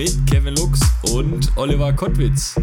[0.00, 0.80] mit Kevin Lux
[1.12, 2.58] und Oliver Kottwitz.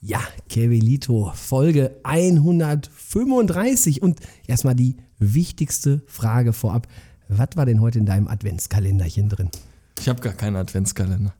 [0.00, 4.00] Ja, Kevilito, Folge 135.
[4.00, 6.88] Und erstmal die wichtigste Frage vorab.
[7.28, 9.50] Was war denn heute in deinem Adventskalenderchen drin?
[10.00, 11.34] Ich habe gar keinen Adventskalender.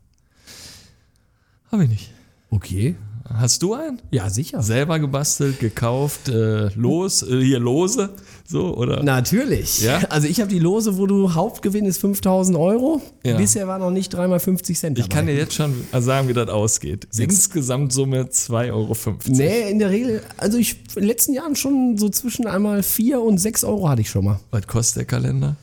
[1.71, 2.13] Habe ich nicht.
[2.51, 2.95] Okay.
[3.25, 4.01] Hast du einen?
[4.11, 4.61] Ja, sicher.
[4.61, 8.09] Selber gebastelt, gekauft, äh, los, äh, hier lose,
[8.45, 9.01] so oder?
[9.01, 9.81] Natürlich.
[9.81, 10.01] Ja?
[10.09, 13.01] Also ich habe die Lose, wo du Hauptgewinn ist 5000 Euro.
[13.25, 13.37] Ja.
[13.37, 15.15] Bisher war noch nicht dreimal 50 Cent Ich dabei.
[15.15, 17.07] kann dir jetzt schon sagen, wie das ausgeht.
[17.17, 18.95] Insgesamtsumme 2,50 Euro.
[19.27, 23.21] Nee, in der Regel, also ich in den letzten Jahren schon so zwischen einmal 4
[23.21, 24.39] und 6 Euro hatte ich schon mal.
[24.51, 25.55] Was kostet der Kalender?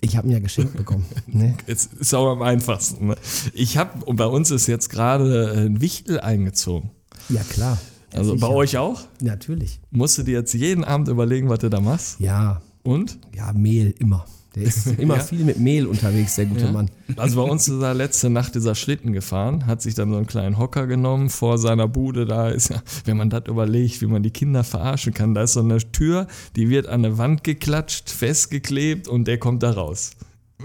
[0.00, 1.04] Ich habe ihn ja geschenkt bekommen.
[1.26, 1.54] ne?
[1.66, 3.08] Jetzt ist auch am einfachsten.
[3.08, 3.16] Ne?
[3.52, 6.90] Ich habe, und bei uns ist jetzt gerade ein Wichtel eingezogen.
[7.28, 7.78] Ja, klar.
[8.12, 8.50] Also bei sicher.
[8.54, 9.02] euch auch?
[9.20, 9.80] Natürlich.
[9.90, 12.20] Musst du dir jetzt jeden Abend überlegen, was du da machst?
[12.20, 13.18] Ja, Und?
[13.36, 14.24] ja, Mehl immer.
[14.58, 15.20] Der ist immer Ja.
[15.22, 16.72] viel mit Mehl unterwegs, der gute Ja.
[16.72, 16.90] Mann.
[17.16, 20.26] Also bei uns ist er letzte Nacht dieser Schlitten gefahren, hat sich dann so einen
[20.26, 22.26] kleinen Hocker genommen vor seiner Bude.
[22.26, 25.52] Da ist ja, wenn man das überlegt, wie man die Kinder verarschen kann, da ist
[25.54, 30.10] so eine Tür, die wird an eine Wand geklatscht, festgeklebt und der kommt da raus.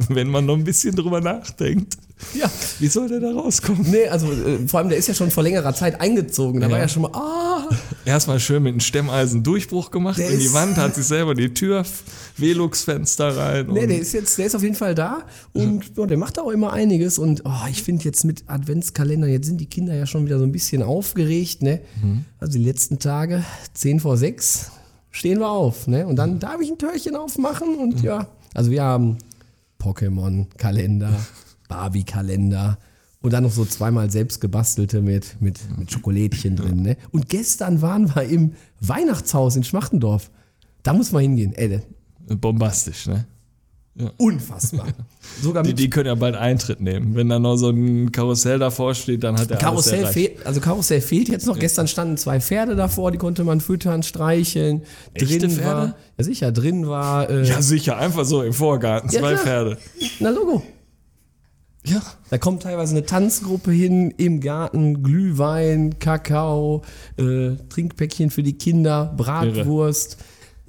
[0.09, 1.97] Wenn man noch ein bisschen drüber nachdenkt,
[2.33, 2.49] Ja.
[2.79, 3.85] wie soll der da rauskommen?
[3.91, 6.61] Nee, also äh, vor allem, der ist ja schon vor längerer Zeit eingezogen.
[6.61, 6.71] Da Ja.
[6.73, 7.69] war ja schon mal, ah,
[8.05, 11.53] Erstmal schön mit einem Stemmeisen Durchbruch gemacht Der in die Wand, hat sich selber die
[11.53, 11.85] Tür,
[12.37, 13.67] Velux-Fenster rein.
[13.71, 16.49] nee, der ist jetzt, der ist auf jeden Fall da und ja, der macht auch
[16.49, 17.17] immer einiges.
[17.19, 20.43] Und oh, ich finde jetzt mit Adventskalender, jetzt sind die Kinder ja schon wieder so
[20.43, 21.81] ein bisschen aufgeregt, ne?
[22.39, 23.43] Also die letzten Tage,
[23.75, 24.71] 10 vor 6,
[25.11, 26.05] stehen wir auf, ne?
[26.07, 29.17] Und dann darf ich ein Türchen aufmachen und ja, also wir haben
[29.83, 31.13] Pokémon-Kalender,
[31.67, 32.77] Barbie-Kalender
[33.21, 36.81] und dann noch so zweimal selbst gebastelte mit, mit, mit Schokolädchen drin.
[36.81, 36.97] Ne?
[37.11, 40.29] Und gestern waren wir im Weihnachtshaus in Schmachtendorf.
[40.83, 41.53] Da muss man hingehen.
[41.53, 41.79] Ey,
[42.27, 43.25] bombastisch, ne?
[44.17, 44.87] Unfassbar.
[45.41, 47.15] Sogar Die, die können ja bald Eintritt nehmen.
[47.15, 51.01] Wenn da noch so ein Karussell davor steht, dann hat der Karussell fehlt, also Karussell
[51.01, 51.57] fehlt jetzt noch.
[51.59, 54.81] Gestern standen zwei Pferde davor, die konnte man füttern, streicheln.
[55.13, 55.65] Echte drin Pferde?
[55.65, 59.43] war, ja sicher, drin war, äh, Ja, sicher, einfach so im Vorgarten, Ja, zwei klar.
[59.43, 59.77] Pferde.
[60.19, 60.63] na Logo.
[61.85, 62.01] Ja.
[62.29, 66.81] Da kommt teilweise eine Tanzgruppe hin im Garten, Glühwein, Kakao,
[67.17, 70.17] äh, Trinkpäckchen für die Kinder, Bratwurst,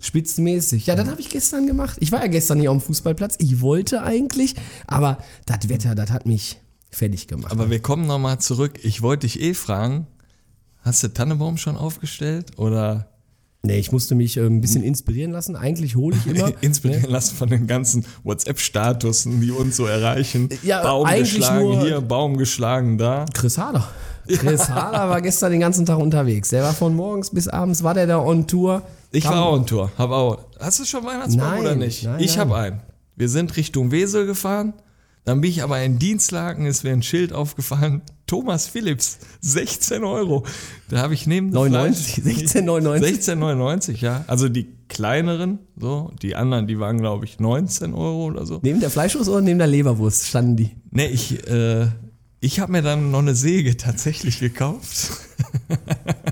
[0.04, 0.86] spitzenmäßig.
[0.86, 1.96] Ja, das habe ich gestern gemacht.
[2.00, 3.36] Ich war ja gestern hier auf dem Fußballplatz.
[3.38, 4.54] Ich wollte eigentlich,
[4.86, 6.58] aber das Wetter, das hat mich
[6.90, 7.52] fertig gemacht.
[7.52, 8.78] Aber wir kommen nochmal zurück.
[8.82, 10.06] Ich wollte dich eh fragen,
[10.82, 13.08] hast du Tannenbaum schon aufgestellt oder
[13.62, 15.56] nee, ich musste mich äh, ein bisschen inspirieren lassen.
[15.56, 16.52] Eigentlich hole ich immer.
[16.60, 20.50] inspirieren lassen von den ganzen WhatsApp-Statussen, die uns so erreichen?
[20.62, 23.24] Ja, Baum geschlagen hier, Baum geschlagen da.
[23.32, 23.88] Chris Hader.
[24.26, 26.48] Chris Hader war gestern den ganzen Tag unterwegs.
[26.50, 28.82] Der war von morgens bis abends, war der da on Tour.
[29.14, 30.38] Ich war auch on Tour, hab auch.
[30.58, 32.04] Hast du schon Weihnachtsbaum Nein, oder nicht?
[32.04, 32.40] nein, ich nein.
[32.40, 32.80] habe einen.
[33.16, 34.74] Wir sind Richtung Wesel gefahren.
[35.24, 38.02] Dann bin ich aber in Dienstlagen, ist mir ein Schild aufgefallen.
[38.26, 40.44] Thomas Philips, 16 Euro.
[40.90, 43.20] Da habe ich neben dem 99, Fleisch- 16,99.
[43.32, 44.24] 16,99, ja.
[44.26, 48.58] Also die kleineren, so, die anderen, die waren, glaube ich, 19 Euro oder so.
[48.62, 50.70] Neben der Fleischwurst oder neben der Leberwurst standen die?
[50.90, 51.86] Nee, ich, äh,
[52.40, 55.10] ich habe mir dann noch eine Säge tatsächlich gekauft.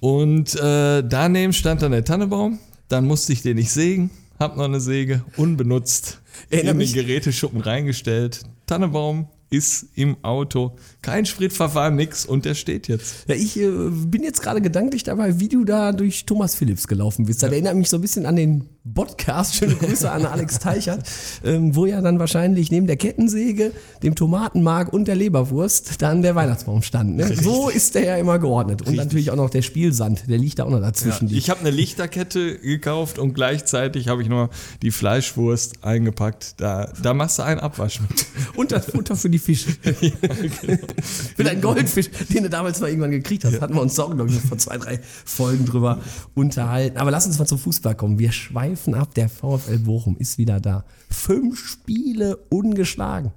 [0.00, 2.58] Und äh, daneben stand dann der Tannebaum.
[2.88, 4.10] Dann musste ich den nicht sägen.
[4.38, 8.42] Hab noch eine Säge, unbenutzt, Erinnere in den Geräteschuppen reingestellt.
[8.66, 10.76] Tannebaum ist im Auto.
[11.02, 12.24] Kein Spritverfahren, nix.
[12.26, 13.28] Und der steht jetzt.
[13.28, 17.26] Ja, ich äh, bin jetzt gerade gedanklich dabei, wie du da durch Thomas Philips gelaufen
[17.26, 17.42] bist.
[17.42, 21.08] Das erinnert mich so ein bisschen an den Podcast, schöne Grüße an Alex Teichert,
[21.44, 26.34] ähm, wo ja dann wahrscheinlich neben der Kettensäge, dem Tomatenmark und der Leberwurst dann der
[26.34, 27.16] Weihnachtsbaum stand.
[27.16, 27.34] Ne?
[27.34, 28.82] So ist der ja immer geordnet.
[28.86, 31.28] Und natürlich auch noch der Spielsand, der liegt da auch noch dazwischen.
[31.32, 34.48] Ich habe eine Lichterkette gekauft und gleichzeitig habe ich noch
[34.82, 36.54] die Fleischwurst eingepackt.
[36.60, 38.26] Da, da machst du einen Abwasch mit.
[38.56, 39.70] und das Futter für die Fische.
[41.36, 43.60] für deinen Goldfisch, den du damals mal irgendwann gekriegt hast.
[43.60, 46.00] Hatten wir uns auch, glaube ich, vor zwei, drei Folgen drüber
[46.34, 46.96] unterhalten.
[46.96, 48.18] Aber lass uns mal zum Fußball kommen.
[48.18, 49.14] Wir schweifen ab.
[49.14, 50.84] Der VfL Bochum ist wieder da.
[51.10, 53.32] Fünf Spiele ungeschlagen.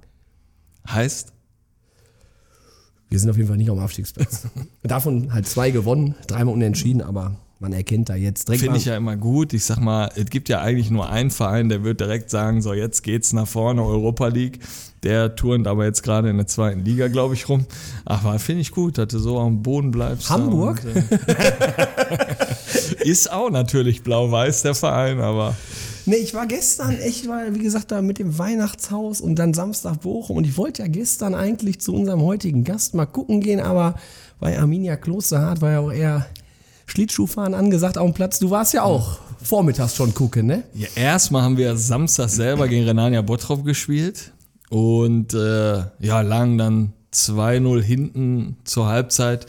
[0.88, 1.32] Heißt,
[3.08, 4.46] Wir sind auf jeden Fall nicht am Abstiegsplatz.
[4.82, 8.64] Davon halt zwei gewonnen, dreimal unentschieden, aber man erkennt da jetzt direkt.
[8.64, 9.52] Finde ich ja immer gut.
[9.52, 12.72] Ich sag mal, es gibt ja eigentlich nur einen Verein, der wird direkt sagen, so
[12.74, 14.58] jetzt geht's nach vorne, Europa League.
[15.04, 17.66] Der turnt aber jetzt gerade in der zweiten Liga, glaube ich, rum.
[18.04, 20.30] Aber finde ich gut, dass du so am Boden bleibst.
[20.30, 20.80] Hamburg?
[20.84, 21.02] Und, äh,
[23.04, 25.54] ist auch natürlich blau-weiß der Verein, aber
[26.04, 30.00] Nee, ich war gestern echt, weil, wie gesagt, da mit dem Weihnachtshaus und dann Samstag
[30.00, 33.94] Bochum und ich wollte ja gestern eigentlich zu unserem heutigen Gast mal gucken gehen, aber
[34.40, 36.26] bei Arminia Klosterhardt war ja auch eher
[36.86, 38.40] Schlittschuhfahren angesagt auf dem Platz.
[38.40, 40.64] Du warst ja auch vormittags schon gucken, ne?
[40.74, 44.32] Ja, erstmal haben wir Samstag selber gegen Renania Bottrop gespielt
[44.70, 49.46] und äh, ja, lagen dann 2-0 hinten zur Halbzeit.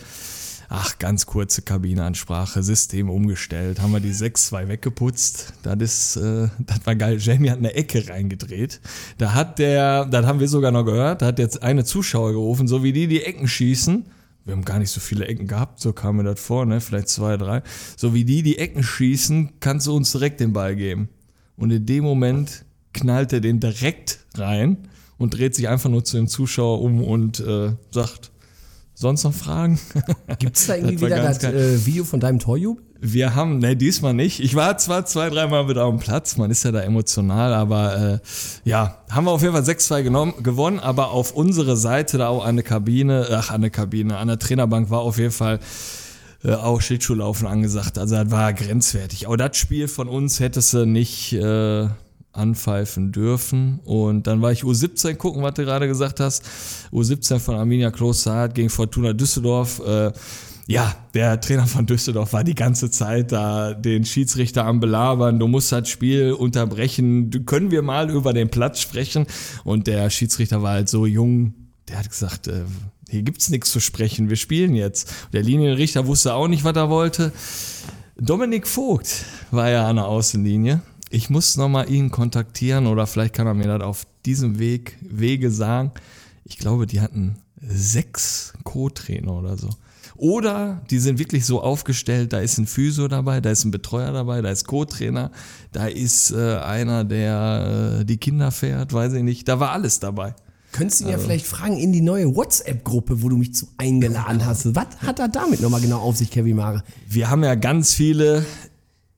[0.75, 5.53] Ach, ganz kurze Kabinenansprache, System umgestellt, haben wir die 6-2 weggeputzt.
[5.61, 7.19] Das ist, äh, das war geil.
[7.19, 8.81] Jamie hat eine Ecke reingedreht.
[9.19, 12.67] Da hat der, das haben wir sogar noch gehört, da hat jetzt eine Zuschauer gerufen,
[12.67, 14.05] so wie die die Ecken schießen.
[14.45, 16.81] Wir haben gar nicht so viele Ecken gehabt, so kam mir das vor, ne?
[16.81, 17.61] Vielleicht zwei, drei.
[17.95, 21.07] So wie die die Ecken schießen, kannst du uns direkt den Ball geben.
[21.55, 24.87] Und in dem Moment knallt er den direkt rein
[25.19, 28.31] und dreht sich einfach nur zu dem Zuschauer um und äh, sagt,
[28.93, 29.79] sonst noch Fragen?
[30.39, 32.83] Gibt es da irgendwie wieder das äh, Video von deinem Torjubel?
[33.05, 34.39] Wir haben, ne, diesmal nicht.
[34.39, 37.97] Ich war zwar zwei, dreimal wieder auf dem Platz, man ist ja da emotional, aber
[37.97, 38.19] äh,
[38.63, 42.45] ja, haben wir auf jeden Fall 6-2 genommen, gewonnen, aber auf unsere Seite da auch
[42.45, 45.59] eine Kabine, ach, eine Kabine, an der Trainerbank war auf jeden Fall
[46.45, 47.97] äh, auch Schlittschuhlaufen angesagt.
[47.97, 49.27] Also das war grenzwertig.
[49.27, 51.87] Aber das Spiel von uns hättest du nicht äh,
[52.33, 53.79] anpfeifen dürfen.
[53.85, 56.43] Und dann war ich U17 gucken, was du gerade gesagt hast.
[56.91, 59.81] U17 von Arminia Klosterhardt gegen Fortuna Düsseldorf.
[59.85, 60.11] Äh,
[60.65, 65.39] ja, der Trainer von Düsseldorf war die ganze Zeit da den Schiedsrichter am Belabern.
[65.39, 67.45] Du musst das Spiel unterbrechen.
[67.45, 69.27] Können wir mal über den Platz sprechen?
[69.63, 71.53] Und der Schiedsrichter war halt so jung.
[71.89, 72.63] Der hat gesagt, äh,
[73.09, 74.29] hier gibt's nichts zu sprechen.
[74.29, 75.13] Wir spielen jetzt.
[75.33, 77.31] Der Linienrichter wusste auch nicht, was er wollte.
[78.15, 80.81] Dominik Vogt war ja an der Außenlinie.
[81.13, 85.51] Ich muss nochmal ihn kontaktieren oder vielleicht kann er mir das auf diesem Weg, Wege
[85.51, 85.91] sagen.
[86.43, 89.69] Ich glaube, die hatten sechs Co-Trainer oder so.
[90.15, 94.11] Oder die sind wirklich so aufgestellt, da ist ein Physio dabei, da ist ein Betreuer
[94.11, 95.29] dabei, da ist Co-Trainer,
[95.71, 99.47] da ist äh, einer, der äh, die Kinder fährt, weiß ich nicht.
[99.47, 100.33] Da war alles dabei.
[100.71, 103.67] Könntest du ihn ja Also vielleicht fragen in die neue WhatsApp-Gruppe, wo du mich zu
[103.77, 104.73] eingeladen hast.
[104.73, 106.83] Was hat er damit nochmal genau auf sich, Kevin Mare?
[107.07, 108.43] Wir haben ja ganz viele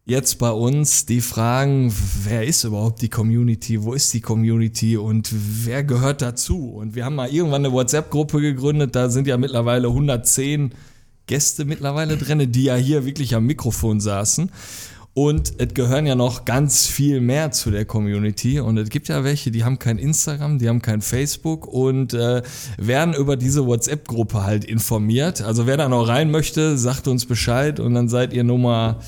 [0.06, 1.94] jetzt bei uns, die fragen,
[2.24, 6.70] wer ist überhaupt die Community, wo ist die Community und wer gehört dazu?
[6.70, 10.74] Und wir haben mal irgendwann eine WhatsApp-Gruppe gegründet, da sind ja mittlerweile 110
[11.28, 14.52] Gäste mittlerweile drin, die ja hier wirklich am Mikrofon saßen.
[15.18, 18.60] Und es gehören ja noch ganz viel mehr zu der Community.
[18.60, 22.44] Und es gibt ja welche, die haben kein Instagram, die haben kein Facebook und äh,
[22.78, 25.42] werden über diese WhatsApp-Gruppe halt informiert.
[25.42, 29.00] Also wer da noch rein möchte, sagt uns Bescheid und dann seid ihr Nummer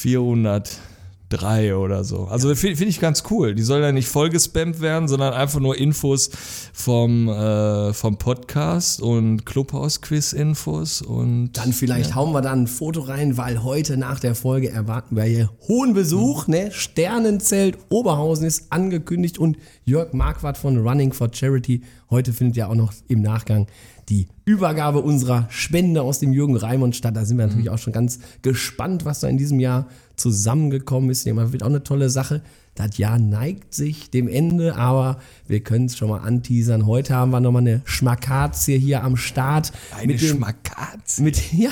[0.00, 2.24] 403 oder so.
[2.24, 3.54] Also finde find ich ganz cool.
[3.54, 6.30] Die soll ja nicht voll gespammt werden, sondern einfach nur Infos
[6.72, 13.36] vom, äh, vom Podcast und Clubhouse-Quiz-Infos und Dann vielleicht hauen wir da ein Foto rein,
[13.36, 16.46] weil heute nach der Folge erwarten wir hier hohen Besuch.
[16.46, 16.70] Ne?
[16.72, 21.82] Sternenzelt Oberhausen ist angekündigt und Jörg Marquardt von Running for Charity.
[22.08, 23.66] Heute findet ja auch noch im Nachgang
[24.10, 27.16] die Übergabe unserer Spende aus dem Jürgen Raimund statt.
[27.16, 29.86] Da sind wir natürlich auch schon ganz gespannt, was da in diesem Jahr
[30.16, 31.26] zusammengekommen ist.
[31.26, 32.42] Das wird auch eine tolle Sache.
[32.76, 36.86] Das Jahr neigt sich dem Ende, aber wir können es schon mal anteasern.
[36.86, 39.72] Heute haben wir nochmal eine Schmakazie hier am Start.
[39.98, 41.18] eine mit dem- Schmackaz.
[41.18, 41.70] mit, ja,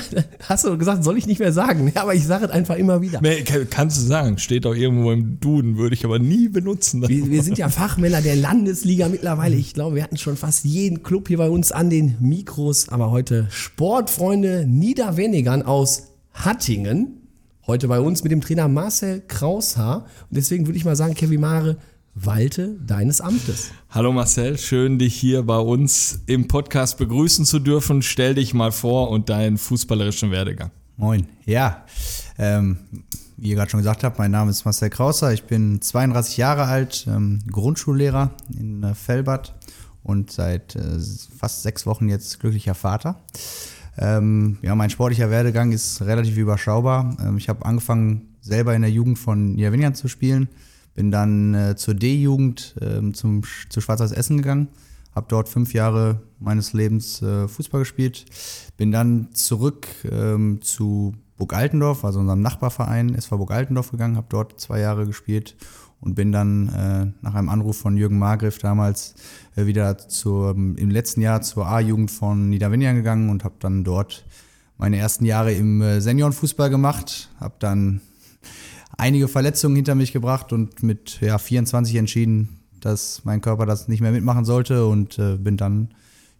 [0.48, 1.90] hast du gesagt, soll ich nicht mehr sagen.
[1.94, 3.20] Ja, aber ich sage es einfach immer wieder.
[3.22, 7.06] Nee, kann- kannst du sagen, steht auch irgendwo im Duden, würde ich aber nie benutzen.
[7.08, 9.56] Wir, wir sind ja Fachmänner der Landesliga mittlerweile.
[9.56, 12.88] Ich glaube, wir hatten schon fast jeden Club hier bei uns an den Mikros.
[12.90, 17.17] Aber heute Sportfreunde Niederwenigern aus Hattingen.
[17.68, 19.96] Heute bei uns mit dem Trainer Marcel Kraushaar.
[19.98, 21.76] Und deswegen würde ich mal sagen, Kevin Mare,
[22.14, 23.72] walte deines Amtes.
[23.90, 28.00] Hallo Marcel, schön dich hier bei uns im Podcast begrüßen zu dürfen.
[28.00, 30.70] Stell dich mal vor und deinen fußballerischen Werdegang.
[30.96, 31.26] Moin.
[31.44, 31.84] Ja,
[32.38, 32.78] ähm,
[33.36, 35.34] wie ihr gerade schon gesagt habt, mein Name ist Marcel Krauser.
[35.34, 39.54] Ich bin 32 Jahre alt, ähm, Grundschullehrer in äh, Fellbad
[40.02, 40.98] und seit äh,
[41.38, 43.20] fast sechs Wochen jetzt glücklicher Vater.
[43.98, 47.16] Ähm, ja, mein sportlicher Werdegang ist relativ überschaubar.
[47.20, 50.48] Ähm, ich habe angefangen, selber in der Jugend von Niederwingern zu spielen,
[50.94, 54.68] bin dann äh, zur D-Jugend ähm, zum, zu Schwarz-Weiß Essen gegangen,
[55.14, 58.24] habe dort fünf Jahre meines Lebens äh, Fußball gespielt,
[58.76, 64.26] bin dann zurück ähm, zu Burg Altendorf, also unserem Nachbarverein SV Burg Altendorf gegangen, habe
[64.30, 65.56] dort zwei Jahre gespielt
[66.00, 69.14] und bin dann äh, nach einem Anruf von Jürgen Margriff damals
[69.56, 74.24] äh, wieder zur, im letzten Jahr zur A-Jugend von Niederwindern gegangen und habe dann dort
[74.76, 78.00] meine ersten Jahre im äh, Seniorenfußball gemacht, habe dann
[78.96, 84.00] einige Verletzungen hinter mich gebracht und mit ja, 24 entschieden, dass mein Körper das nicht
[84.00, 85.90] mehr mitmachen sollte und äh, bin dann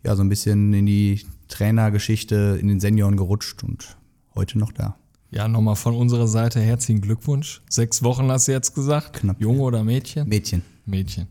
[0.04, 3.96] ja so ein bisschen in die Trainergeschichte in den Senioren gerutscht und
[4.34, 4.96] heute noch da.
[5.30, 7.60] Ja, nochmal von unserer Seite herzlichen Glückwunsch.
[7.68, 9.20] Sechs Wochen hast du jetzt gesagt.
[9.20, 9.40] Knapp.
[9.40, 10.26] Junge oder Mädchen?
[10.28, 10.62] Mädchen.
[10.86, 11.26] Mädchen.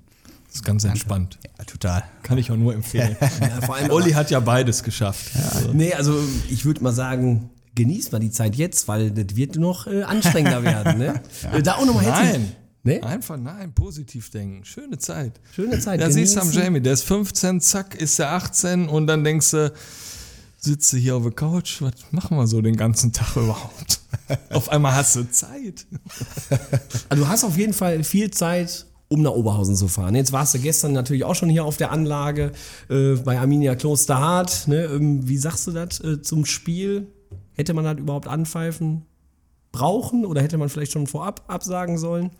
[0.47, 1.39] Das ist ganz entspannt.
[1.57, 2.03] Ja, total.
[2.23, 3.15] Kann ich auch nur empfehlen.
[3.41, 5.31] Ja, vor allem Olli hat ja beides geschafft.
[5.53, 6.15] Also, Nee, also
[6.49, 10.63] ich würde mal sagen, genießt mal die Zeit jetzt, weil das wird noch äh, anstrengender
[10.63, 10.97] werden.
[10.99, 11.21] Ne?
[11.51, 12.31] Äh, Da auch nochmal herzlich.
[12.33, 12.51] nein.
[12.83, 13.01] Nee?
[13.01, 14.63] Einfach nein, positiv denken.
[14.63, 15.41] Schöne Zeit.
[15.53, 15.99] Schöne Zeit.
[15.99, 16.63] Ja, siehst du am genießen.
[16.63, 19.73] Jamie, der ist 15, zack, ist er 18 und dann denkst du,
[20.57, 24.01] sitzt du hier auf der Couch, was machen wir so den ganzen Tag überhaupt?
[24.51, 25.85] auf einmal hast du Zeit.
[27.09, 30.15] Also du hast auf jeden Fall viel Zeit, um nach Oberhausen zu fahren.
[30.15, 32.51] Jetzt warst du gestern natürlich auch schon hier auf der Anlage
[32.89, 34.67] äh, bei Arminia Klosterhardt.
[34.67, 34.83] Ne?
[34.85, 37.07] Ähm, wie sagst du das äh, zum Spiel?
[37.53, 39.05] Hätte man das überhaupt anpfeifen
[39.71, 42.31] brauchen oder hätte man vielleicht schon vorab absagen sollen?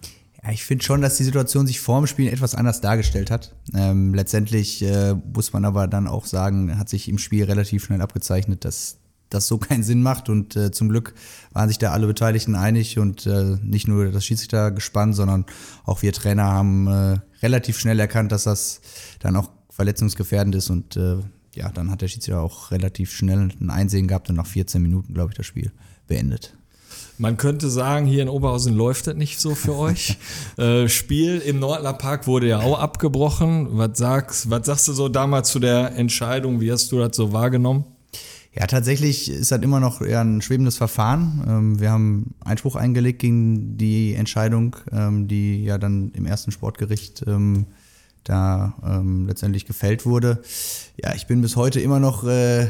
[0.44, 3.56] Ja, ich finde schon, dass die Situation sich vor dem Spiel etwas anders dargestellt hat.
[3.74, 8.02] Ähm, letztendlich äh, muss man aber dann auch sagen, hat sich im Spiel relativ schnell
[8.02, 8.98] abgezeichnet, dass
[9.30, 10.30] das so keinen Sinn macht.
[10.30, 11.14] Und äh, zum Glück
[11.52, 15.46] waren sich da alle Beteiligten einig und äh, nicht nur das Schiedsrichter gespannt, sondern
[15.86, 18.82] auch wir Trainer haben äh, relativ schnell erkannt, dass das
[19.20, 20.70] dann auch verletzungsgefährdend ist.
[20.70, 21.18] Und äh,
[21.56, 25.14] ja, dann hat der Schiedsrichter auch relativ schnell ein Einsehen gehabt und nach 14 Minuten,
[25.14, 25.72] glaube ich, das Spiel
[26.08, 26.57] beendet.
[27.20, 30.18] Man könnte sagen, hier in Oberhausen läuft das nicht so für euch.
[30.58, 33.70] äh, Spiel im Nordler Park wurde ja auch abgebrochen.
[33.72, 36.62] Was sagst, was sagst du so damals zu der Entscheidung?
[36.62, 37.86] Wie hast du das so wahrgenommen?
[38.54, 41.44] Ja, tatsächlich ist das immer noch eher ein schwebendes Verfahren.
[41.48, 47.24] Ähm, Wir haben Einspruch eingelegt gegen die Entscheidung, ähm, die ja dann im ersten Sportgericht
[47.28, 47.66] ähm,
[48.24, 48.74] da
[49.26, 50.42] letztendlich gefällt wurde.
[51.02, 52.68] Ja, ich bin bis heute immer noch äh,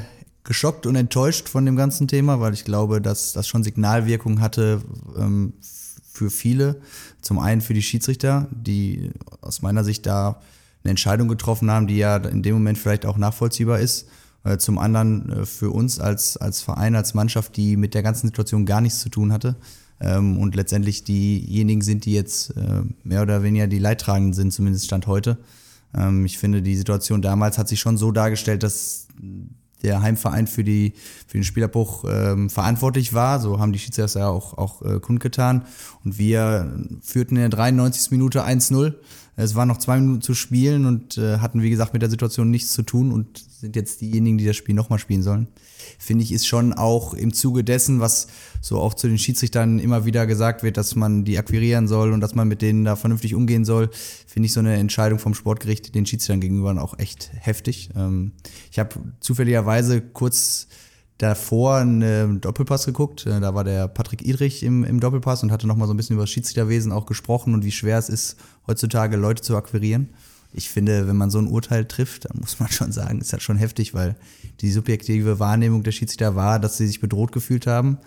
[0.48, 4.82] geschockt und enttäuscht von dem ganzen Thema, weil ich glaube, dass das schon Signalwirkung hatte
[5.18, 5.54] ähm,
[6.10, 6.82] für viele.
[7.22, 9.12] Zum einen für die Schiedsrichter, die
[9.42, 10.42] aus meiner Sicht da
[10.84, 14.08] eine Entscheidung getroffen haben, die ja in dem Moment vielleicht auch nachvollziehbar ist.
[14.46, 18.28] Äh, Zum anderen äh, für uns als, als Verein, als Mannschaft, die mit der ganzen
[18.28, 19.58] Situation gar nichts zu tun hatte.
[20.00, 24.86] Ähm, Und letztendlich diejenigen sind, die jetzt äh, mehr oder weniger die Leidtragenden sind, zumindest
[24.86, 25.38] Stand heute.
[25.94, 29.08] Ähm, Ich finde, die Situation damals hat sich schon so dargestellt, dass
[29.84, 30.94] der Heimverein für, die,
[31.28, 33.40] für den Spielabbruch ähm, verantwortlich war.
[33.40, 35.66] So haben die Schiedsrichter auch, auch äh, kundgetan.
[36.04, 38.12] Und wir führten in der 93.
[38.12, 38.96] Minute 1-0.
[39.40, 42.50] Es waren noch zwei Minuten zu spielen und äh, hatten, wie gesagt, mit der Situation
[42.50, 45.48] nichts zu tun und sind jetzt diejenigen, die das Spiel nochmal spielen sollen.
[46.00, 48.28] Finde ich, ist schon auch im Zuge dessen, was
[48.62, 52.20] so auch zu den Schiedsrichtern immer wieder gesagt wird, dass man die akquirieren soll und
[52.20, 53.92] dass man mit denen da vernünftig umgehen soll,
[54.26, 57.92] finde ich so eine Entscheidung vom Sportgericht den Schiedsrichtern gegenüber auch echt heftig.
[57.96, 58.32] Ähm,
[58.72, 60.68] ich habe zufälligerweise kurz
[61.18, 63.26] davor einen äh, Doppelpass geguckt.
[63.26, 66.16] Äh, Da war der Patrick Idrich im, im Doppelpass und hatte nochmal so ein bisschen
[66.16, 70.10] über das Schiedsrichterwesen auch gesprochen und wie schwer es ist, heutzutage Leute zu akquirieren.
[70.54, 73.44] Ich finde, wenn man so ein Urteil trifft, dann muss man schon sagen, ist das
[73.44, 74.16] schon heftig, weil
[74.62, 77.98] die subjektive Wahrnehmung der Schiedsrichter war, dass sie sich bedroht gefühlt haben.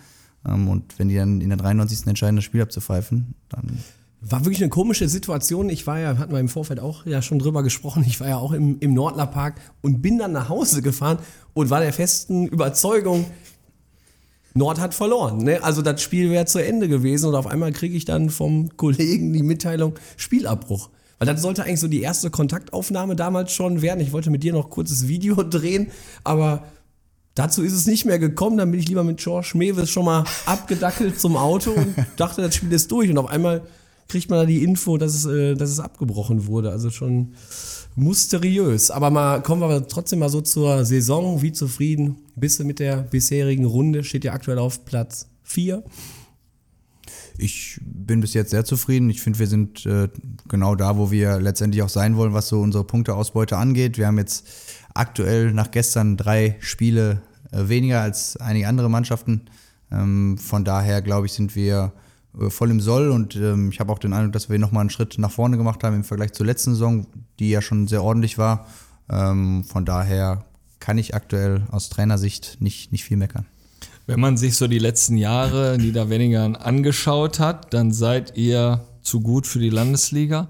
[0.47, 2.07] Ähm, Und wenn die dann in der 93.
[2.07, 3.79] entscheiden, das Spiel abzupfeifen, dann
[4.21, 5.69] War wirklich eine komische Situation.
[5.69, 8.37] Ich war ja, hatten wir im Vorfeld auch ja schon drüber gesprochen, ich war ja
[8.37, 11.19] auch im, im Nordler Park und bin dann nach Hause gefahren
[11.53, 13.25] und war der festen Überzeugung,
[14.53, 15.39] Nord hat verloren.
[15.39, 15.63] Ne?
[15.63, 19.31] Also das Spiel wäre zu Ende gewesen und auf einmal kriege ich dann vom Kollegen
[19.33, 20.89] die Mitteilung Spielabbruch.
[21.19, 24.01] Weil das sollte eigentlich so die erste Kontaktaufnahme damals schon werden.
[24.01, 25.91] Ich wollte mit dir noch kurzes Video drehen,
[26.23, 26.63] aber
[27.35, 28.57] dazu ist es nicht mehr gekommen.
[28.57, 32.55] Dann bin ich lieber mit George Mewes schon mal abgedackelt zum Auto und dachte, das
[32.55, 33.09] Spiel ist durch.
[33.09, 33.61] Und auf einmal
[34.11, 36.71] kriegt man da die Info, dass es, äh, dass es abgebrochen wurde.
[36.71, 37.33] Also schon
[37.95, 38.91] mysteriös.
[38.91, 41.41] Aber mal kommen wir trotzdem mal so zur Saison.
[41.41, 44.03] Wie zufrieden bist du mit der bisherigen Runde?
[44.03, 45.81] Steht ja aktuell auf Platz 4.
[47.37, 49.09] Ich bin bis jetzt sehr zufrieden.
[49.09, 50.09] Ich finde, wir sind äh,
[50.49, 53.97] genau da, wo wir letztendlich auch sein wollen, was so unsere Punkteausbeute angeht.
[53.97, 54.45] Wir haben jetzt
[54.93, 59.45] aktuell nach gestern drei Spiele äh, weniger als einige andere Mannschaften.
[59.89, 61.93] Ähm, von daher, glaube ich, sind wir
[62.49, 65.17] voll im Soll und ähm, ich habe auch den Eindruck, dass wir nochmal einen Schritt
[65.17, 67.05] nach vorne gemacht haben im Vergleich zur letzten Saison,
[67.39, 68.67] die ja schon sehr ordentlich war.
[69.09, 70.45] Ähm, von daher
[70.79, 73.45] kann ich aktuell aus Trainersicht nicht, nicht viel meckern.
[74.07, 79.47] Wenn man sich so die letzten Jahre Niederweningern angeschaut hat, dann seid ihr zu gut
[79.47, 80.49] für die Landesliga,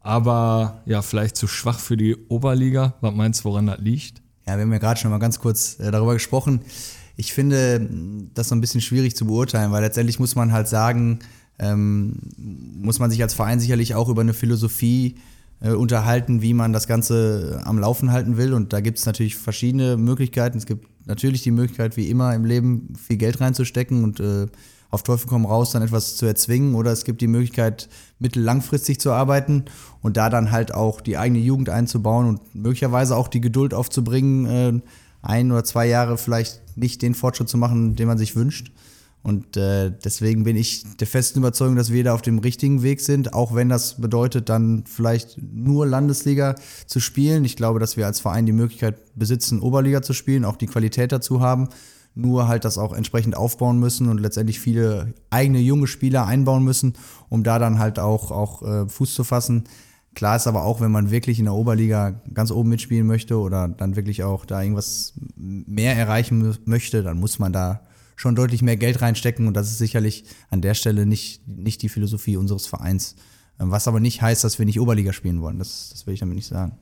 [0.00, 2.94] aber ja, vielleicht zu schwach für die Oberliga.
[3.00, 4.22] Was meinst du, woran das liegt?
[4.46, 6.60] Ja, wir haben ja gerade schon mal ganz kurz äh, darüber gesprochen.
[7.20, 7.86] Ich finde
[8.32, 11.18] das so ein bisschen schwierig zu beurteilen, weil letztendlich muss man halt sagen,
[11.58, 15.16] ähm, muss man sich als Verein sicherlich auch über eine Philosophie
[15.60, 18.54] äh, unterhalten, wie man das Ganze am Laufen halten will.
[18.54, 20.56] Und da gibt es natürlich verschiedene Möglichkeiten.
[20.56, 24.46] Es gibt natürlich die Möglichkeit, wie immer im Leben viel Geld reinzustecken und äh,
[24.90, 26.74] auf Teufel komm raus dann etwas zu erzwingen.
[26.74, 29.66] Oder es gibt die Möglichkeit, mittellangfristig zu arbeiten
[30.00, 34.46] und da dann halt auch die eigene Jugend einzubauen und möglicherweise auch die Geduld aufzubringen,
[34.46, 34.80] äh,
[35.22, 38.72] ein oder zwei Jahre vielleicht nicht den Fortschritt zu machen, den man sich wünscht.
[39.22, 43.02] Und äh, deswegen bin ich der festen Überzeugung, dass wir da auf dem richtigen Weg
[43.02, 46.54] sind, auch wenn das bedeutet, dann vielleicht nur Landesliga
[46.86, 47.44] zu spielen.
[47.44, 51.12] Ich glaube, dass wir als Verein die Möglichkeit besitzen, Oberliga zu spielen, auch die Qualität
[51.12, 51.68] dazu haben.
[52.14, 56.94] Nur halt das auch entsprechend aufbauen müssen und letztendlich viele eigene junge Spieler einbauen müssen,
[57.28, 59.64] um da dann halt auch, auch äh, Fuß zu fassen.
[60.14, 63.68] Klar ist aber auch, wenn man wirklich in der Oberliga ganz oben mitspielen möchte oder
[63.68, 67.82] dann wirklich auch da irgendwas mehr erreichen möchte, dann muss man da
[68.16, 71.88] schon deutlich mehr Geld reinstecken und das ist sicherlich an der Stelle nicht, nicht die
[71.88, 73.14] Philosophie unseres Vereins.
[73.60, 75.58] Ähm, was aber nicht heißt, dass wir nicht Oberliga spielen wollen.
[75.58, 76.72] Das, das will ich damit nicht sagen.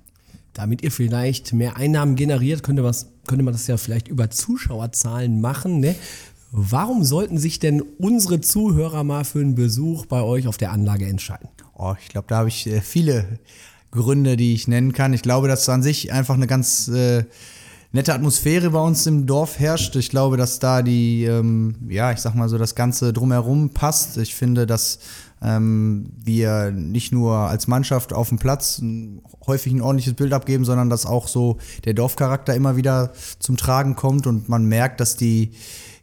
[0.55, 5.41] Damit ihr vielleicht mehr Einnahmen generiert, könnte, was, könnte man das ja vielleicht über Zuschauerzahlen
[5.41, 5.81] machen.
[5.81, 5.95] Ne?
[6.51, 11.07] Warum sollten sich denn unsere Zuhörer mal für einen Besuch bei euch auf der Anlage
[11.07, 11.49] entscheiden?
[11.75, 13.39] Oh, ich glaube, da habe ich äh, viele
[13.91, 15.13] Gründe, die ich nennen kann.
[15.13, 17.25] Ich glaube, dass an sich einfach eine ganz äh,
[17.93, 19.95] nette Atmosphäre bei uns im Dorf herrscht.
[19.97, 24.17] Ich glaube, dass da die, ähm, ja, ich sag mal so, das Ganze drumherum passt.
[24.17, 24.99] Ich finde, dass
[25.43, 28.83] ähm, wir nicht nur als Mannschaft auf dem Platz
[29.47, 33.95] häufig ein ordentliches Bild abgeben, sondern dass auch so der Dorfcharakter immer wieder zum Tragen
[33.95, 35.53] kommt und man merkt, dass die,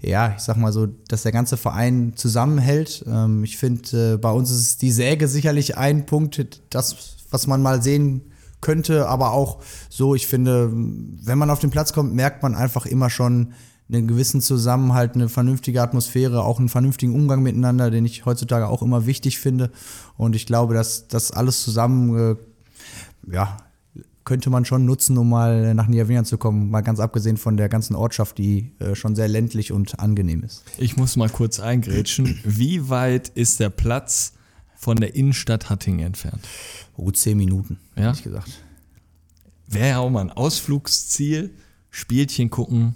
[0.06, 3.04] ja, ich sag mal so, dass der ganze Verein zusammenhält.
[3.08, 7.62] Ähm, ich finde, äh, bei uns ist die Säge sicherlich ein Punkt, das, was man
[7.62, 8.22] mal sehen
[8.62, 12.86] könnte, aber auch so, ich finde, wenn man auf den Platz kommt, merkt man einfach
[12.86, 13.54] immer schon
[13.90, 18.82] einen gewissen Zusammenhalt, eine vernünftige Atmosphäre, auch einen vernünftigen Umgang miteinander, den ich heutzutage auch
[18.82, 19.72] immer wichtig finde.
[20.18, 22.36] Und ich glaube, dass das alles zusammen, äh,
[23.32, 23.58] ja,
[24.26, 27.70] könnte man schon nutzen, um mal nach Niederwien zu kommen, mal ganz abgesehen von der
[27.70, 30.64] ganzen Ortschaft, die äh, schon sehr ländlich und angenehm ist.
[30.78, 32.40] Ich muss mal kurz eingrätschen.
[32.44, 34.34] Wie weit ist der Platz
[34.76, 36.48] von der Innenstadt Hattingen entfernt?
[36.98, 38.08] Oh, zehn Minuten, Ja?
[38.08, 38.50] hätte ich gesagt.
[39.68, 41.52] Wäre ja auch mal ein Ausflugsziel.
[41.90, 42.96] Spielchen gucken.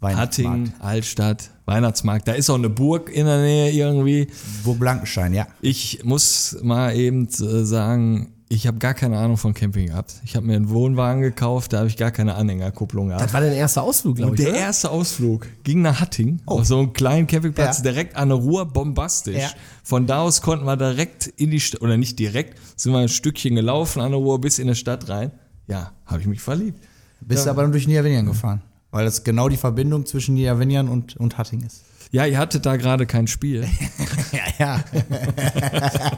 [0.00, 0.60] Weihnachtsmarkt.
[0.60, 2.28] Hattingen, Altstadt, Weihnachtsmarkt.
[2.28, 4.28] Da ist auch eine Burg in der Nähe irgendwie.
[4.62, 5.46] Burg Blankenstein, ja.
[5.62, 10.14] Ich muss mal eben äh, sagen, ich habe gar keine Ahnung von Camping gehabt.
[10.24, 13.24] Ich habe mir einen Wohnwagen gekauft, da habe ich gar keine Anhängerkupplung gehabt.
[13.24, 14.44] Das war dein erster Ausflug, glaube Und ich.
[14.46, 14.62] der oder?
[14.62, 17.82] erste Ausflug ging nach Hattingen, auf so einen kleinen Campingplatz, Ja.
[17.84, 19.36] direkt an der Ruhr, bombastisch.
[19.42, 19.50] Ja.
[19.82, 23.08] Von da aus konnten wir direkt in die Stadt, oder nicht direkt, sind wir ein
[23.08, 25.32] Stückchen gelaufen an der Ruhr bis in die Stadt rein.
[25.66, 26.78] Ja, habe ich mich verliebt.
[27.20, 28.62] Bist aber dann durch Niederwenian gefahren.
[28.90, 31.82] Weil das genau die Verbindung zwischen Niederwenian und, und Hattingen ist.
[32.14, 33.66] Ja, ihr hattet da gerade kein Spiel.
[34.32, 34.84] Ja, ja.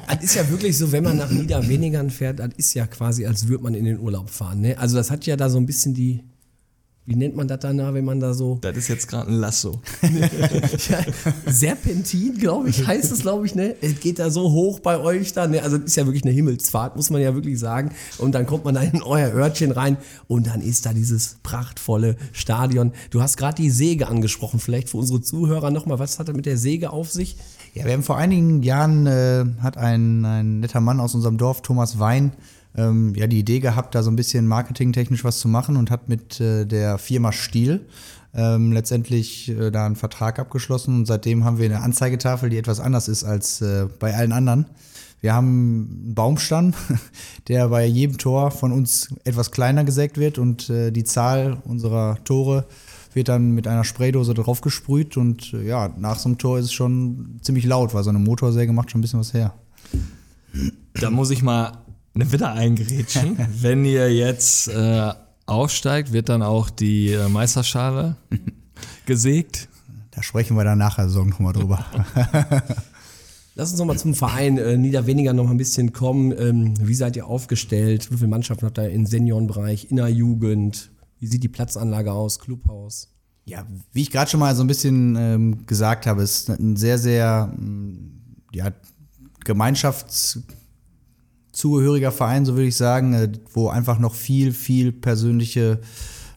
[0.08, 3.48] Das ist ja wirklich so, wenn man nach Niederwenigern fährt, das ist ja quasi, als
[3.48, 4.62] würde man in den Urlaub fahren.
[4.62, 4.78] Ne?
[4.78, 6.24] Also das hat ja da so ein bisschen die,
[7.06, 9.80] wie nennt man das danach, wenn man da so Das ist jetzt gerade ein Lasso.
[10.90, 10.98] ja,
[11.46, 13.76] Serpentin, glaube ich, heißt es, glaube ich, ne?
[13.80, 15.62] Es geht da so hoch bei euch da, ne?
[15.62, 17.92] Also das ist ja wirklich eine Himmelsfahrt, muss man ja wirklich sagen.
[18.18, 22.16] Und dann kommt man da in euer Örtchen rein und dann ist da dieses prachtvolle
[22.32, 22.92] Stadion.
[23.10, 26.46] Du hast gerade die Säge angesprochen, vielleicht für unsere Zuhörer nochmal, was hat er mit
[26.46, 27.36] der Säge auf sich?
[27.74, 31.62] Ja, wir haben vor einigen Jahren, äh, hat ein, ein netter Mann aus unserem Dorf,
[31.62, 32.32] Thomas Wein,
[32.76, 36.08] ähm, ja, die Idee gehabt, da so ein bisschen marketingtechnisch was zu machen und hat
[36.08, 37.86] mit äh, der Firma Stiel
[38.34, 42.80] ähm, letztendlich äh, da einen Vertrag abgeschlossen und seitdem haben wir eine Anzeigetafel, die etwas
[42.80, 44.66] anders ist als äh, bei allen anderen.
[45.22, 46.74] Wir haben einen Baumstamm,
[47.48, 52.22] der bei jedem Tor von uns etwas kleiner gesägt wird und äh, die Zahl unserer
[52.24, 52.66] Tore
[53.14, 56.66] wird dann mit einer Spraydose drauf gesprüht und äh, ja, nach so einem Tor ist
[56.66, 59.54] es schon ziemlich laut, weil so eine Motorsäge macht schon ein bisschen was her.
[60.94, 61.72] Da muss ich mal
[62.16, 63.38] eine Witter eingrätschen.
[63.60, 65.12] Wenn ihr jetzt äh,
[65.44, 68.16] aufsteigt, wird dann auch die äh, Meisterschale
[69.06, 69.68] gesägt.
[70.10, 71.84] Da sprechen wir dann nach der Saison nochmal drüber.
[73.54, 76.32] Lass uns nochmal zum Verein äh, Niederweniger noch mal ein bisschen kommen.
[76.32, 78.10] Ähm, wie seid ihr aufgestellt?
[78.10, 80.90] Wie viele Mannschaften habt ihr im Seniorenbereich, in der Jugend?
[81.20, 83.12] Wie sieht die Platzanlage aus, Clubhaus?
[83.44, 86.98] Ja, wie ich gerade schon mal so ein bisschen ähm, gesagt habe, ist ein sehr,
[86.98, 88.10] sehr mm,
[88.52, 88.72] ja,
[91.56, 95.80] gemeinschaftszugehöriger Verein, so würde ich sagen, äh, wo einfach noch viel, viel persönliche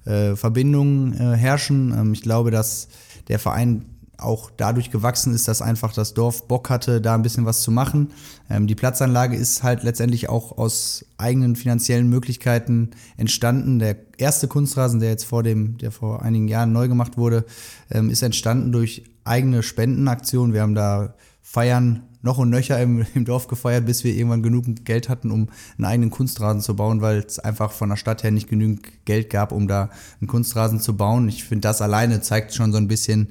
[0.05, 1.93] äh, Verbindungen äh, herrschen.
[1.97, 2.88] Ähm, ich glaube, dass
[3.27, 3.86] der Verein
[4.17, 7.71] auch dadurch gewachsen ist, dass einfach das Dorf Bock hatte, da ein bisschen was zu
[7.71, 8.12] machen.
[8.49, 13.79] Ähm, die Platzanlage ist halt letztendlich auch aus eigenen finanziellen Möglichkeiten entstanden.
[13.79, 17.45] Der erste Kunstrasen, der jetzt vor dem, der vor einigen Jahren neu gemacht wurde,
[17.91, 20.53] ähm, ist entstanden durch eigene Spendenaktionen.
[20.53, 24.65] Wir haben da Feiern noch und nöcher im, im Dorf gefeiert, bis wir irgendwann genug
[24.84, 28.32] Geld hatten, um einen eigenen Kunstrasen zu bauen, weil es einfach von der Stadt her
[28.32, 31.27] nicht genügend Geld gab, um da einen Kunstrasen zu bauen.
[31.29, 33.29] Ich finde, das alleine zeigt schon so ein bisschen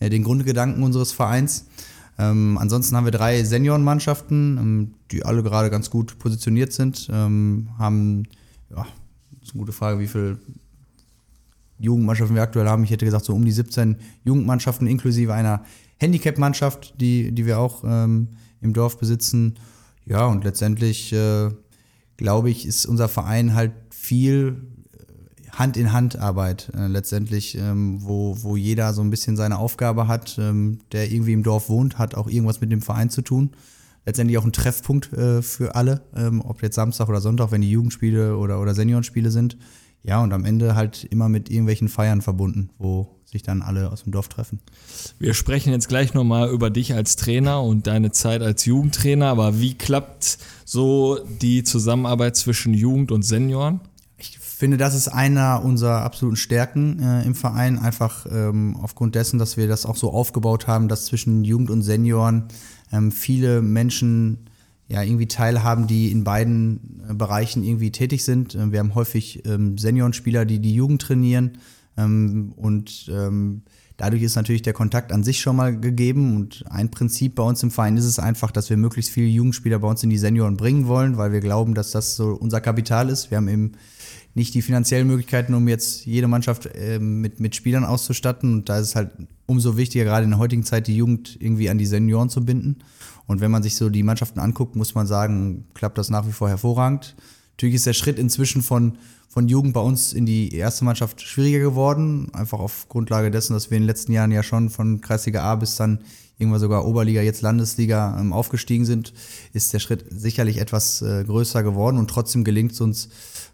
[0.00, 1.66] äh, den Grundgedanken unseres Vereins.
[2.18, 7.08] Ähm, ansonsten haben wir drei Seniorenmannschaften, ähm, die alle gerade ganz gut positioniert sind.
[7.12, 8.24] Ähm, haben,
[8.70, 8.86] ja,
[9.42, 10.38] ist eine gute Frage, wie viel
[11.78, 12.84] Jugendmannschaften wir aktuell haben.
[12.84, 15.64] Ich hätte gesagt, so um die 17 Jugendmannschaften inklusive einer
[15.98, 18.28] Handicap-Mannschaft, die, die wir auch ähm,
[18.60, 19.54] im Dorf besitzen.
[20.06, 21.50] Ja, und letztendlich, äh,
[22.16, 24.56] glaube ich, ist unser Verein halt viel
[25.58, 30.08] Hand in Hand Arbeit äh, letztendlich, ähm, wo, wo jeder so ein bisschen seine Aufgabe
[30.08, 33.50] hat, ähm, der irgendwie im Dorf wohnt, hat auch irgendwas mit dem Verein zu tun.
[34.06, 37.70] Letztendlich auch ein Treffpunkt äh, für alle, ähm, ob jetzt Samstag oder Sonntag, wenn die
[37.70, 39.56] Jugendspiele oder, oder Seniorenspiele sind.
[40.02, 44.04] Ja, und am Ende halt immer mit irgendwelchen Feiern verbunden, wo sich dann alle aus
[44.04, 44.60] dem Dorf treffen.
[45.18, 49.58] Wir sprechen jetzt gleich nochmal über dich als Trainer und deine Zeit als Jugendtrainer, aber
[49.60, 53.80] wie klappt so die Zusammenarbeit zwischen Jugend und Senioren?
[54.18, 59.40] Ich finde, das ist einer unserer absoluten Stärken äh, im Verein, einfach ähm, aufgrund dessen,
[59.40, 62.44] dass wir das auch so aufgebaut haben, dass zwischen Jugend und Senioren
[62.92, 64.46] ähm, viele Menschen
[64.86, 68.54] ja, irgendwie teilhaben, die in beiden äh, Bereichen irgendwie tätig sind.
[68.54, 71.58] Äh, wir haben häufig ähm, Seniorenspieler, die die Jugend trainieren
[71.96, 73.62] und ähm,
[73.96, 77.62] dadurch ist natürlich der Kontakt an sich schon mal gegeben und ein Prinzip bei uns
[77.62, 80.56] im Verein ist es einfach, dass wir möglichst viele Jugendspieler bei uns in die Senioren
[80.56, 83.30] bringen wollen, weil wir glauben, dass das so unser Kapital ist.
[83.30, 83.72] Wir haben eben
[84.34, 88.52] nicht die finanziellen Möglichkeiten, um jetzt jede Mannschaft äh, mit, mit Spielern auszustatten.
[88.52, 89.12] Und da ist es halt
[89.46, 92.78] umso wichtiger, gerade in der heutigen Zeit, die Jugend irgendwie an die Senioren zu binden.
[93.26, 96.32] Und wenn man sich so die Mannschaften anguckt, muss man sagen, klappt das nach wie
[96.32, 97.14] vor hervorragend.
[97.54, 101.60] Natürlich ist der Schritt inzwischen von, von Jugend bei uns in die erste Mannschaft schwieriger
[101.60, 102.28] geworden.
[102.34, 105.54] Einfach auf Grundlage dessen, dass wir in den letzten Jahren ja schon von Kreisliga A
[105.54, 106.00] bis dann
[106.38, 109.12] irgendwann sogar Oberliga, jetzt Landesliga ähm, aufgestiegen sind,
[109.52, 113.08] ist der Schritt sicherlich etwas äh, größer geworden und trotzdem gelingt es uns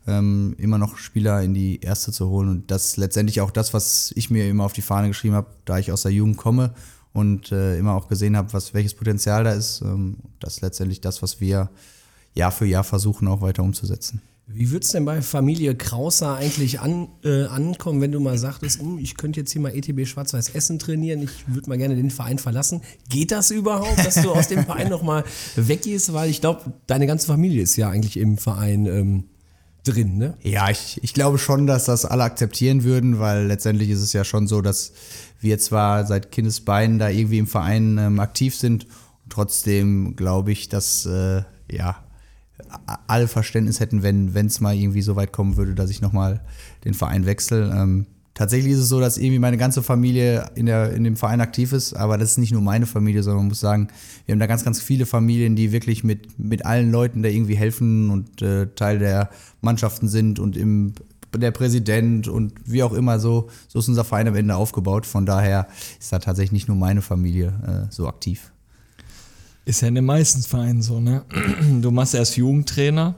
[0.06, 2.48] ähm, immer noch Spieler in die erste zu holen.
[2.48, 5.48] Und das ist letztendlich auch das, was ich mir immer auf die Fahne geschrieben habe,
[5.66, 6.72] da ich aus der Jugend komme
[7.12, 9.82] und äh, immer auch gesehen habe, was welches Potenzial da ist.
[9.82, 11.68] Ähm, das ist letztendlich das, was wir
[12.34, 14.20] Jahr für Jahr versuchen auch weiter umzusetzen.
[14.52, 18.80] Wie wird es denn bei Familie Krauser eigentlich an, äh, ankommen, wenn du mal sagtest,
[18.80, 22.10] hm, ich könnte jetzt hier mal ETB Schwarz-Weiß Essen trainieren, ich würde mal gerne den
[22.10, 22.80] Verein verlassen.
[23.08, 25.22] Geht das überhaupt, dass du aus dem Verein nochmal
[25.54, 26.12] weggehst?
[26.12, 29.24] Weil ich glaube, deine ganze Familie ist ja eigentlich im Verein ähm,
[29.84, 30.36] drin, ne?
[30.42, 34.24] Ja, ich, ich glaube schon, dass das alle akzeptieren würden, weil letztendlich ist es ja
[34.24, 34.92] schon so, dass
[35.40, 38.88] wir zwar seit Kindesbeinen da irgendwie im Verein ähm, aktiv sind,
[39.28, 42.02] trotzdem glaube ich, dass äh, ja
[43.06, 46.40] alle Verständnis hätten, wenn es mal irgendwie so weit kommen würde, dass ich nochmal
[46.84, 47.72] den Verein wechsle.
[47.74, 51.40] Ähm, tatsächlich ist es so, dass irgendwie meine ganze Familie in, der, in dem Verein
[51.40, 53.88] aktiv ist, aber das ist nicht nur meine Familie, sondern man muss sagen,
[54.26, 57.56] wir haben da ganz, ganz viele Familien, die wirklich mit, mit allen Leuten da irgendwie
[57.56, 60.94] helfen und äh, Teil der Mannschaften sind und im
[61.32, 65.06] der Präsident und wie auch immer so, so ist unser Verein am Ende aufgebaut.
[65.06, 65.68] Von daher
[66.00, 68.50] ist da tatsächlich nicht nur meine Familie äh, so aktiv.
[69.64, 71.24] Ist ja in den meisten Vereinen so, ne?
[71.80, 73.14] Du machst erst Jugendtrainer,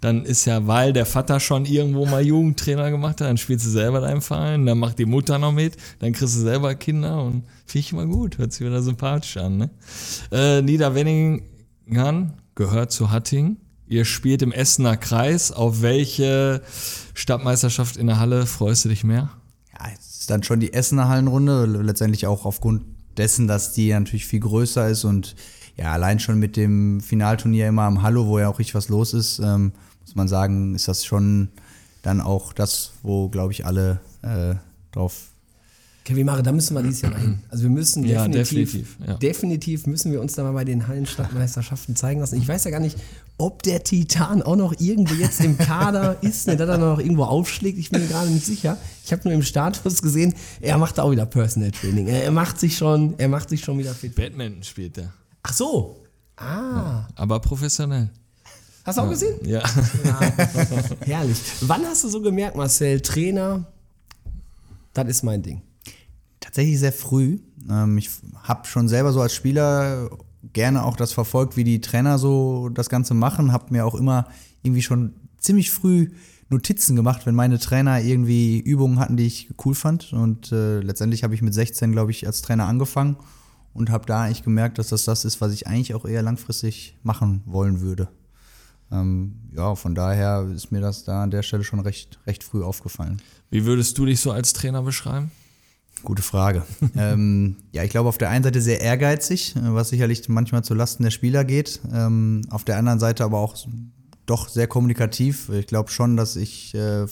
[0.00, 3.70] dann ist ja, weil der Vater schon irgendwo mal Jugendtrainer gemacht hat, dann spielst du
[3.70, 7.44] selber deinen Verein, dann macht die Mutter noch mit, dann kriegst du selber Kinder und
[7.66, 9.70] finde ich immer gut, hört sich wieder sympathisch an, ne?
[10.30, 11.42] Äh, Niederwenningen
[12.54, 13.56] gehört zu Hatting.
[13.86, 15.50] Ihr spielt im Essener Kreis.
[15.50, 16.60] Auf welche
[17.14, 19.30] Stadtmeisterschaft in der Halle freust du dich mehr?
[19.72, 22.84] Ja, es ist dann schon die Essener Hallenrunde, letztendlich auch aufgrund
[23.16, 25.34] dessen, dass die natürlich viel größer ist und
[25.78, 29.14] ja, allein schon mit dem Finalturnier immer am Hallo, wo ja auch richtig was los
[29.14, 31.48] ist, ähm, muss man sagen, ist das schon
[32.02, 34.54] dann auch das, wo, glaube ich, alle äh,
[34.92, 35.28] drauf
[36.08, 37.38] Kevin Mare, da müssen wir dieses Jahr mal hin.
[37.50, 39.14] Also wir müssen Ja, definitiv, definitiv, ja.
[39.18, 42.38] definitiv müssen wir uns da mal bei den Hallenstadtmeisterschaften zeigen lassen.
[42.38, 42.96] Ich weiß ja gar nicht,
[43.36, 47.24] ob der Titan auch noch irgendwo jetzt im Kader ist, ne, dass er noch irgendwo
[47.24, 47.76] aufschlägt.
[47.76, 48.78] Ich bin mir gerade nicht sicher.
[49.04, 52.06] Ich habe nur im Status gesehen, er macht auch wieder Personal Training.
[52.06, 54.14] Er, er macht sich schon, er macht sich schon wieder fit.
[54.14, 55.12] Badminton spielt er.
[55.48, 56.04] Ach so.
[56.36, 58.10] Ah, Aber professionell.
[58.84, 59.38] hast du auch gesehen?
[59.44, 59.62] Ja.
[61.00, 61.40] Herrlich.
[61.62, 63.66] Wann hast du so gemerkt, Marcel, Trainer,
[64.92, 65.62] das ist mein Ding?
[66.40, 67.38] tatsächlich sehr früh.
[67.70, 68.10] Ähm, ich
[68.42, 70.10] habe schon selber so als Spieler
[70.52, 73.52] gerne auch das verfolgt, wie die Trainer so das Ganze machen.
[73.52, 74.26] Habe mir auch immer
[74.62, 76.10] irgendwie schon ziemlich früh
[76.48, 80.12] Notizen gemacht, wenn meine Trainer irgendwie Übungen hatten, die ich cool fand.
[80.12, 83.16] Und äh, letztendlich habe ich mit 16, glaube ich, als Trainer angefangen
[83.72, 86.96] und habe da eigentlich gemerkt, dass das das ist, was ich eigentlich auch eher langfristig
[87.02, 88.08] machen wollen würde.
[88.90, 92.62] Ähm, ja, von daher ist mir das da an der Stelle schon recht, recht früh
[92.62, 93.20] aufgefallen.
[93.50, 95.30] Wie würdest du dich so als Trainer beschreiben?
[96.02, 96.64] Gute Frage.
[96.96, 101.02] ähm, ja, ich glaube auf der einen Seite sehr ehrgeizig, was sicherlich manchmal zu Lasten
[101.02, 101.80] der Spieler geht.
[101.92, 103.56] Ähm, auf der anderen Seite aber auch
[104.26, 105.48] doch sehr kommunikativ.
[105.50, 107.06] Ich glaube schon, dass ich äh,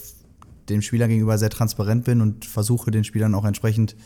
[0.69, 3.97] dem Spieler gegenüber sehr transparent bin und versuche den Spielern auch entsprechend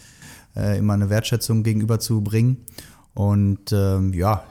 [0.57, 2.59] äh, immer eine Wertschätzung gegenüber zu bringen.
[3.15, 4.45] Und ähm, ja,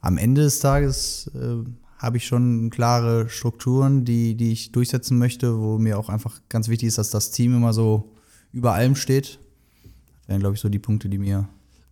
[0.00, 1.64] am Ende des Tages äh,
[1.98, 6.68] habe ich schon klare Strukturen, die, die ich durchsetzen möchte, wo mir auch einfach ganz
[6.68, 8.12] wichtig ist, dass das Team immer so
[8.50, 9.38] über allem steht.
[10.20, 11.48] Das wären, glaube ich, so die Punkte, die mir.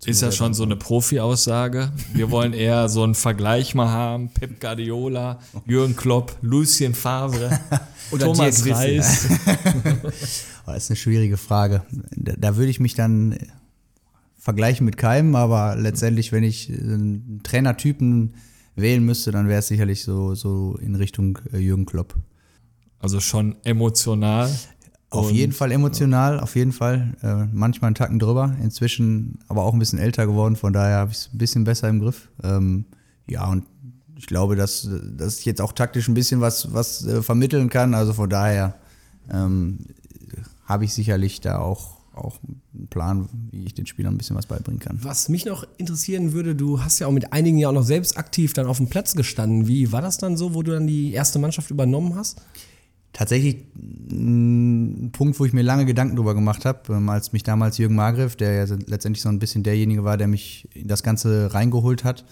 [0.07, 1.93] Ist ja schon so eine Profi-Aussage.
[2.15, 4.31] Wir wollen eher so einen Vergleich mal haben.
[4.31, 7.61] Pep Guardiola, Jürgen Klopp, Lucien Favre,
[8.19, 8.67] Thomas.
[8.67, 9.29] Reis.
[10.67, 11.83] Das ist eine schwierige Frage.
[12.15, 13.37] Da, da würde ich mich dann
[14.39, 18.35] vergleichen mit keinem, aber letztendlich, wenn ich einen Trainertypen
[18.77, 22.15] wählen müsste, dann wäre es sicherlich so, so in Richtung äh, Jürgen Klopp.
[23.01, 24.51] Also schon emotional.
[25.11, 27.15] Auf Und- jeden Fall emotional, auf jeden Fall.
[27.23, 28.55] Äh, manchmal einen Tacken drüber.
[28.63, 31.89] Inzwischen aber auch ein bisschen älter geworden, von daher habe ich es ein bisschen besser
[31.89, 32.29] im Griff.
[32.45, 32.85] Ähm,
[33.29, 33.65] ja, und
[34.17, 37.95] ich glaube, dass, dass ich jetzt auch taktisch ein bisschen was, was äh, vermitteln kann.
[37.95, 38.75] Also von daher
[39.33, 39.79] ähm,
[40.65, 42.39] habe ich sicherlich da auch, auch
[42.75, 44.99] einen Plan, wie ich den Spielern ein bisschen was beibringen kann.
[45.03, 48.17] Was mich noch interessieren würde, du hast ja auch mit einigen ja auch noch selbst
[48.17, 49.67] aktiv dann auf dem Platz gestanden.
[49.67, 52.43] Wie war das dann so, wo du dann die erste Mannschaft übernommen hast?
[53.13, 53.65] Tatsächlich
[54.11, 57.97] ein Punkt, wo ich mir lange Gedanken drüber gemacht habe, ähm, als mich damals Jürgen
[57.97, 62.05] Margreff, der ja letztendlich so ein bisschen derjenige war, der mich in das Ganze reingeholt
[62.05, 62.25] hat,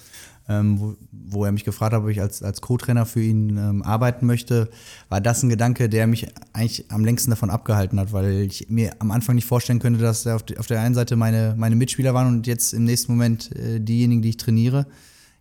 [0.49, 3.83] ähm, wo, wo er mich gefragt hat, ob ich als, als Co-Trainer für ihn ähm,
[3.83, 4.71] arbeiten möchte,
[5.09, 8.93] war das ein Gedanke, der mich eigentlich am längsten davon abgehalten hat, weil ich mir
[9.01, 12.15] am Anfang nicht vorstellen könnte, dass auf, die, auf der einen Seite meine, meine Mitspieler
[12.15, 14.87] waren und jetzt im nächsten Moment äh, diejenigen, die ich trainiere.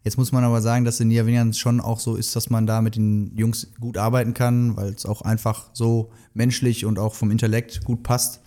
[0.07, 2.81] Jetzt muss man aber sagen, dass in Niederwingern schon auch so ist, dass man da
[2.81, 7.29] mit den Jungs gut arbeiten kann, weil es auch einfach so menschlich und auch vom
[7.29, 8.39] Intellekt gut passt.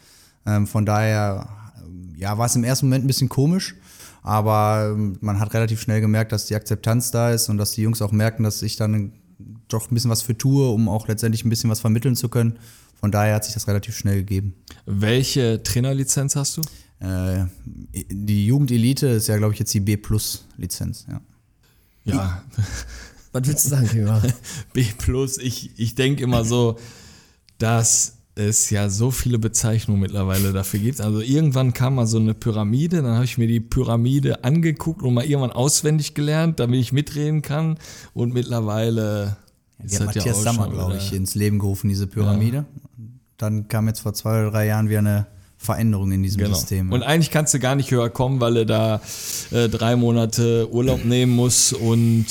[0.47, 1.51] Ähm, von daher,
[1.85, 3.75] ähm, ja, war es im ersten Moment ein bisschen komisch,
[4.23, 7.83] aber ähm, man hat relativ schnell gemerkt, dass die Akzeptanz da ist und dass die
[7.83, 9.13] Jungs auch merken, dass ich dann
[9.69, 12.59] doch ein bisschen was für tue, um auch letztendlich ein bisschen was vermitteln zu können.
[12.99, 14.55] Von daher hat sich das relativ schnell gegeben.
[14.87, 16.63] Welche Trainerlizenz hast du?
[17.01, 17.45] Äh,
[17.93, 21.21] die Jugendelite ist ja, glaube ich, jetzt die B-Plus-Lizenz, ja.
[22.17, 22.43] Ja,
[23.33, 24.23] Was willst du sagen, Gregor?
[24.73, 25.39] B plus.
[25.39, 26.79] Ich, ich denke immer so,
[27.59, 31.01] dass es ja so viele Bezeichnungen mittlerweile dafür gibt.
[31.01, 35.15] Also irgendwann kam mal so eine Pyramide, dann habe ich mir die Pyramide angeguckt und
[35.15, 37.79] mal irgendwann auswendig gelernt, damit ich mitreden kann.
[38.15, 39.37] Und mittlerweile
[39.79, 42.65] Die hat Matthias auch Sammer, glaube ich, ins Leben gerufen, diese Pyramide.
[43.37, 45.27] Dann kam jetzt vor zwei oder drei Jahren wieder eine
[45.63, 46.55] Veränderung in diesem Genau.
[46.55, 46.91] System.
[46.91, 49.03] Und eigentlich kannst du gar nicht höher kommen, weil du da
[49.51, 52.25] äh, drei Monate Urlaub nehmen musst und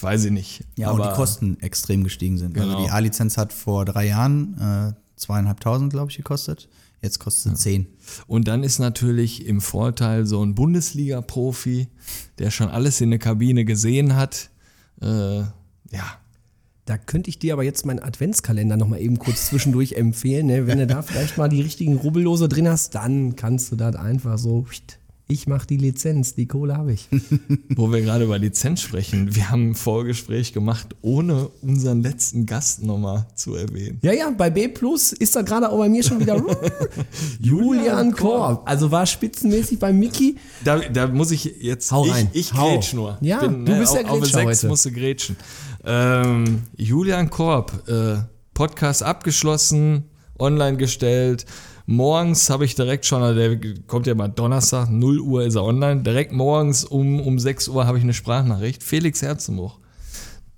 [0.00, 0.64] weiß ich nicht.
[0.76, 2.54] ja, und die Kosten extrem gestiegen sind.
[2.54, 2.68] Genau.
[2.76, 6.68] Also die A-Lizenz hat vor drei Jahren äh, zweieinhalbtausend, glaube ich, gekostet.
[7.02, 7.86] Jetzt kostet sie zehn.
[8.28, 11.88] Und dann ist natürlich im Vorteil so ein Bundesliga-Profi,
[12.38, 14.50] der schon alles in der Kabine gesehen hat.
[15.02, 16.18] Äh, ja,
[16.88, 20.46] Da könnte ich dir aber jetzt meinen Adventskalender noch mal eben kurz zwischendurch empfehlen.
[20.46, 20.66] Ne?
[20.66, 24.38] Wenn du da vielleicht mal die richtigen Rubbellose drin hast, dann kannst du das einfach
[24.38, 24.64] so.
[25.30, 27.10] Ich mache die Lizenz, die Kohle habe ich.
[27.76, 29.34] wo wir gerade über Lizenz sprechen.
[29.34, 33.98] Wir haben ein Vorgespräch gemacht, ohne unseren letzten Gast nochmal zu erwähnen.
[34.00, 36.42] Ja, ja, bei B Plus ist da gerade auch bei mir schon wieder
[37.38, 38.62] Julian Korb.
[38.66, 40.36] Also war spitzenmäßig bei Mickey.
[40.64, 41.92] Da, da muss ich jetzt.
[41.92, 42.30] Hau ich, rein.
[42.32, 42.70] Ich Hau.
[42.70, 43.18] grätsch nur.
[43.20, 44.68] Ja, du bist der auf, auf Grätscher sechs heute.
[44.68, 45.36] musst du grätschen.
[45.90, 48.18] Ähm, Julian Korb, äh,
[48.52, 50.04] Podcast abgeschlossen,
[50.38, 51.46] online gestellt.
[51.86, 55.64] Morgens habe ich direkt schon, also der kommt ja mal Donnerstag, 0 Uhr ist er
[55.64, 56.02] online.
[56.02, 58.82] Direkt morgens um, um 6 Uhr habe ich eine Sprachnachricht.
[58.82, 59.78] Felix Herzenbuch.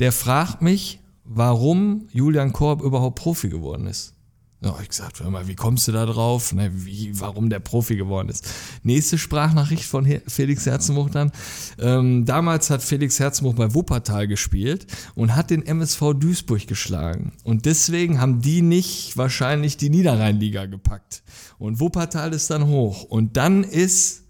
[0.01, 4.15] Der fragt mich, warum Julian Korb überhaupt Profi geworden ist.
[4.63, 6.53] Ja, ich gesagt, hör mal, wie kommst du da drauf?
[6.53, 8.47] Ne, wie, warum der Profi geworden ist.
[8.83, 11.33] Nächste Sprachnachricht von Felix Herzenbuch dann.
[11.79, 17.33] Ähm, damals hat Felix Herzenbuch bei Wuppertal gespielt und hat den MSV Duisburg geschlagen.
[17.43, 21.23] Und deswegen haben die nicht wahrscheinlich die Niederrheinliga gepackt.
[21.59, 23.05] Und Wuppertal ist dann hoch.
[23.05, 24.25] Und dann ist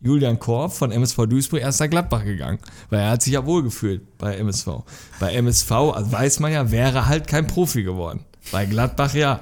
[0.00, 4.18] Julian Korb von MSV Duisburg erst nach Gladbach gegangen, weil er hat sich ja wohlgefühlt
[4.18, 4.82] bei MSV.
[5.20, 8.24] Bei MSV, also weiß man ja, wäre halt kein Profi geworden.
[8.50, 9.40] Bei Gladbach ja.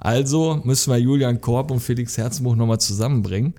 [0.00, 3.54] Also müssen wir Julian Korb und Felix Herzenbuch nochmal zusammenbringen.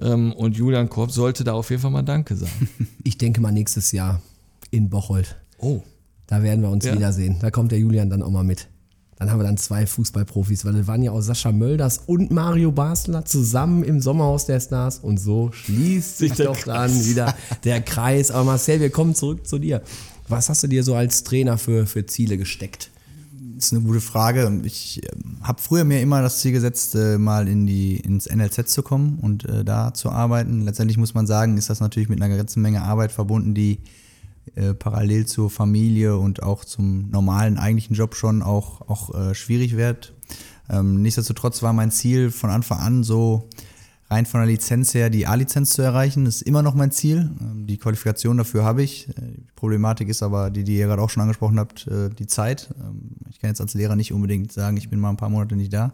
[0.00, 2.68] Ähm, Und Julian Korb sollte da auf jeden Fall mal Danke sagen.
[3.02, 4.20] Ich denke mal nächstes Jahr
[4.70, 5.36] in Bocholt.
[5.58, 5.80] Oh.
[6.26, 6.94] Da werden wir uns Ja.
[6.94, 7.36] wiedersehen.
[7.40, 8.68] Da kommt der Julian dann auch mal mit.
[9.18, 12.70] Dann haben wir dann zwei Fußballprofis, weil das waren ja auch Sascha Mölders und Mario
[12.72, 18.30] Basler zusammen im Sommerhaus der Stars und so schließt sich doch dann wieder der Kreis.
[18.30, 19.80] Aber Marcel, wir kommen zurück zu dir.
[20.28, 22.90] Was hast du dir so als Trainer für, für Ziele gesteckt?
[23.56, 24.60] Ist eine gute Frage.
[24.64, 25.00] Ich
[25.42, 29.18] habe früher mir immer das Ziel gesetzt, äh, mal in die, ins NLZ zu kommen
[29.20, 30.62] und äh, da zu arbeiten.
[30.62, 33.80] Letztendlich muss man sagen, ist das natürlich mit einer ganzen Menge Arbeit verbunden, die
[34.54, 40.12] äh, parallel zur Familie und auch zum normalen eigentlichen Job schon auch, auch schwierig wird.
[40.68, 43.48] Ähm, nichtsdestotrotz war mein Ziel von Anfang an so
[44.08, 46.26] rein von der Lizenz her die A-Lizenz zu erreichen.
[46.26, 47.30] Ist immer noch mein Ziel.
[47.40, 49.08] Ähm, die Qualifikation dafür habe ich.
[49.08, 52.26] Äh, die Problematik ist aber, die, die ihr gerade auch schon angesprochen habt, äh, die
[52.26, 52.68] Zeit.
[52.80, 55.56] Ähm, ich kann jetzt als Lehrer nicht unbedingt sagen, ich bin mal ein paar Monate
[55.56, 55.92] nicht da.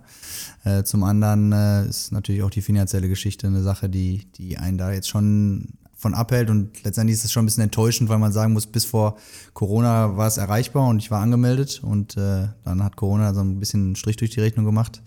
[0.64, 1.53] Äh, zum anderen
[1.88, 5.68] ist natürlich auch die finanzielle Geschichte eine Sache, die, die einen da jetzt schon
[6.02, 6.50] von abhält.
[6.50, 9.16] Und letztendlich ist es schon ein bisschen enttäuschend, weil man sagen muss, bis vor
[9.54, 11.80] Corona war es erreichbar und ich war angemeldet.
[11.82, 15.00] Und äh, dann hat Corona so ein bisschen einen Strich durch die Rechnung gemacht.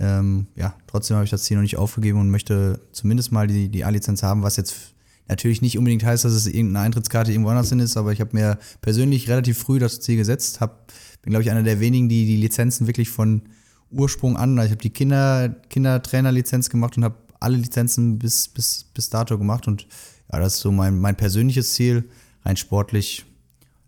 [0.00, 3.68] Ähm, ja, trotzdem habe ich das Ziel noch nicht aufgegeben und möchte zumindest mal die,
[3.68, 4.94] die A-Lizenz haben, was jetzt
[5.28, 8.30] natürlich nicht unbedingt heißt, dass es irgendeine Eintrittskarte irgendwo anders hin ist, aber ich habe
[8.32, 10.88] mir persönlich relativ früh das Ziel gesetzt, hab,
[11.22, 13.42] bin glaube ich einer der wenigen, die die Lizenzen wirklich von
[13.90, 18.84] Ursprung an, also ich habe die Kinder, Kindertrainer-Lizenz gemacht und habe alle Lizenzen bis, bis,
[18.94, 19.68] bis dato gemacht.
[19.68, 19.86] Und
[20.34, 22.10] ja, das ist so mein, mein persönliches Ziel.
[22.44, 23.24] Rein sportlich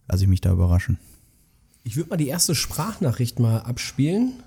[0.09, 0.99] lasse ich mich da überraschen.
[1.83, 4.43] Ich würde mal die erste Sprachnachricht mal abspielen.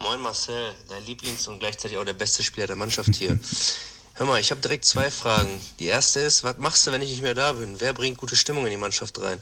[0.00, 3.38] Moin Marcel, dein Lieblings- und gleichzeitig auch der beste Spieler der Mannschaft hier.
[4.14, 5.48] Hör mal, ich habe direkt zwei Fragen.
[5.78, 7.80] Die erste ist, was machst du, wenn ich nicht mehr da bin?
[7.80, 9.38] Wer bringt gute Stimmung in die Mannschaft rein?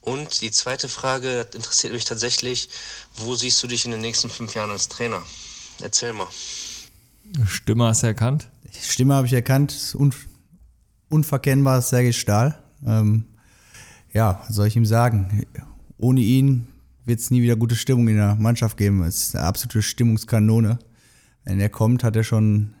[0.00, 2.70] Und die zweite Frage das interessiert mich tatsächlich,
[3.16, 5.22] wo siehst du dich in den nächsten fünf Jahren als Trainer?
[5.80, 6.28] Erzähl mal.
[7.46, 8.48] Stimme hast du erkannt?
[8.80, 10.12] Stimme habe ich erkannt, un
[11.10, 12.58] unverkennbar Sergei Stahl.
[12.86, 13.24] Ähm,
[14.12, 15.44] ja, soll ich ihm sagen?
[15.98, 16.66] Ohne ihn
[17.04, 19.02] wird es nie wieder gute Stimmung in der Mannschaft geben.
[19.02, 20.78] Es ist eine absolute Stimmungskanone.
[21.44, 22.74] Wenn er kommt, hat er schon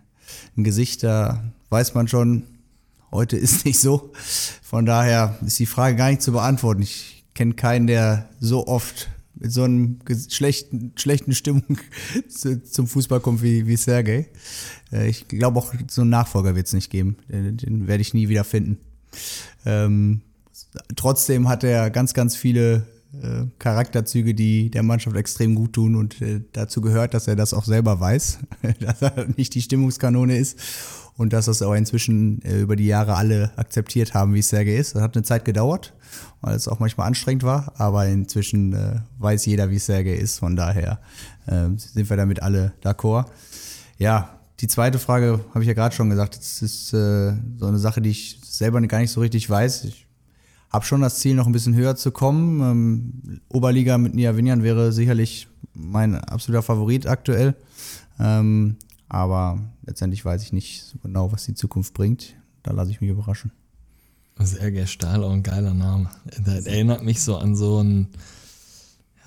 [0.56, 2.44] ein Gesicht, da weiß man schon,
[3.10, 4.12] heute ist nicht so.
[4.62, 6.82] Von daher ist die Frage gar nicht zu beantworten.
[6.82, 9.08] Ich kenne keinen, der so oft
[9.40, 9.98] mit so einem
[10.28, 11.78] schlechten, schlechten Stimmung
[12.64, 14.28] zum Fußball kommt wie, wie Sergej.
[14.92, 17.16] Äh, ich glaube auch, so einen Nachfolger wird es nicht geben.
[17.28, 18.78] Den, den werde ich nie wieder finden.
[19.64, 20.20] Ähm,
[20.94, 22.86] trotzdem hat er ganz, ganz viele
[23.22, 27.54] äh, Charakterzüge, die der Mannschaft extrem gut tun und äh, dazu gehört, dass er das
[27.54, 28.38] auch selber weiß,
[28.80, 30.58] dass er nicht die Stimmungskanone ist
[31.16, 34.94] und dass das auch inzwischen äh, über die Jahre alle akzeptiert haben, wie Sergej ist.
[34.94, 35.92] Das hat eine Zeit gedauert,
[36.40, 40.38] weil es auch manchmal anstrengend war, aber inzwischen äh, weiß jeder, wie Sergej ist.
[40.38, 41.00] Von daher
[41.46, 43.26] äh, sind wir damit alle d'accord.
[43.98, 46.38] Ja, die zweite Frage habe ich ja gerade schon gesagt.
[46.38, 49.84] Das ist äh, so eine Sache, die ich selber gar nicht so richtig weiß.
[49.84, 50.06] Ich
[50.70, 52.60] habe schon das Ziel, noch ein bisschen höher zu kommen.
[52.60, 57.56] Ähm, Oberliga mit Nia Vinjan wäre sicherlich mein absoluter Favorit aktuell.
[58.18, 58.76] Ähm,
[59.08, 62.36] aber letztendlich weiß ich nicht so genau, was die Zukunft bringt.
[62.62, 63.50] Da lasse ich mich überraschen.
[64.38, 66.08] Sergei Stahl, auch ein geiler Name.
[66.44, 68.08] Das erinnert mich so an so ein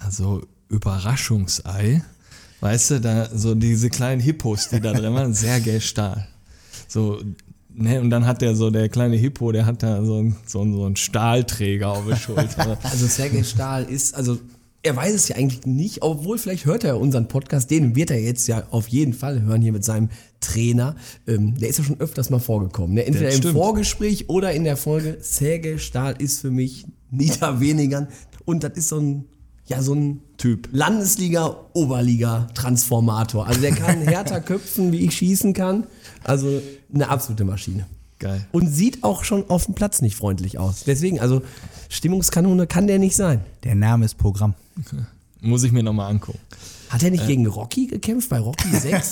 [0.01, 2.03] ja, so Überraschungsei.
[2.61, 6.27] Weißt du, da so diese kleinen Hippos, die da drin waren, Sergei Stahl.
[6.87, 7.21] So,
[7.75, 10.85] ne, und dann hat der so, der kleine Hippo, der hat da so, so, so
[10.85, 12.77] einen Stahlträger auf der Schulter.
[12.83, 14.39] Also Sergei Stahl ist, also
[14.83, 18.19] er weiß es ja eigentlich nicht, obwohl vielleicht hört er unseren Podcast, den wird er
[18.19, 20.09] jetzt ja auf jeden Fall hören hier mit seinem
[20.41, 20.97] Trainer.
[21.25, 22.95] Ähm, der ist ja schon öfters mal vorgekommen.
[22.95, 23.05] Ne?
[23.05, 23.41] Entweder im.
[23.41, 25.19] Vorgespräch oder in der Folge.
[25.21, 28.09] Sergei Stahl ist für mich nieder weniger.
[28.43, 29.23] Und das ist so ein,
[29.67, 30.67] ja, so ein Typ.
[30.73, 33.47] Landesliga-Oberliga-Transformator.
[33.47, 35.87] Also der kann härter köpfen, wie ich schießen kann.
[36.23, 36.61] Also
[36.93, 37.85] eine absolute Maschine.
[38.19, 38.47] Geil.
[38.51, 40.83] Und sieht auch schon auf dem Platz nicht freundlich aus.
[40.85, 41.41] Deswegen, also
[41.89, 43.41] Stimmungskanone kann der nicht sein.
[43.63, 44.53] Der Name ist Programm.
[45.41, 46.39] Muss ich mir nochmal angucken.
[46.89, 49.11] Hat er nicht gegen Rocky gekämpft bei Rocky 6?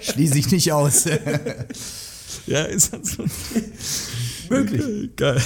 [0.00, 1.06] Schließe ich nicht aus.
[2.46, 3.24] Ja, ist das so?
[4.50, 5.16] Möglich.
[5.16, 5.40] Geil.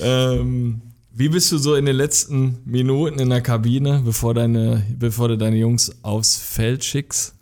[0.00, 5.28] Ähm, wie bist du so in den letzten Minuten in der Kabine, bevor, deine, bevor
[5.28, 7.34] du deine Jungs aufs Feld schickst?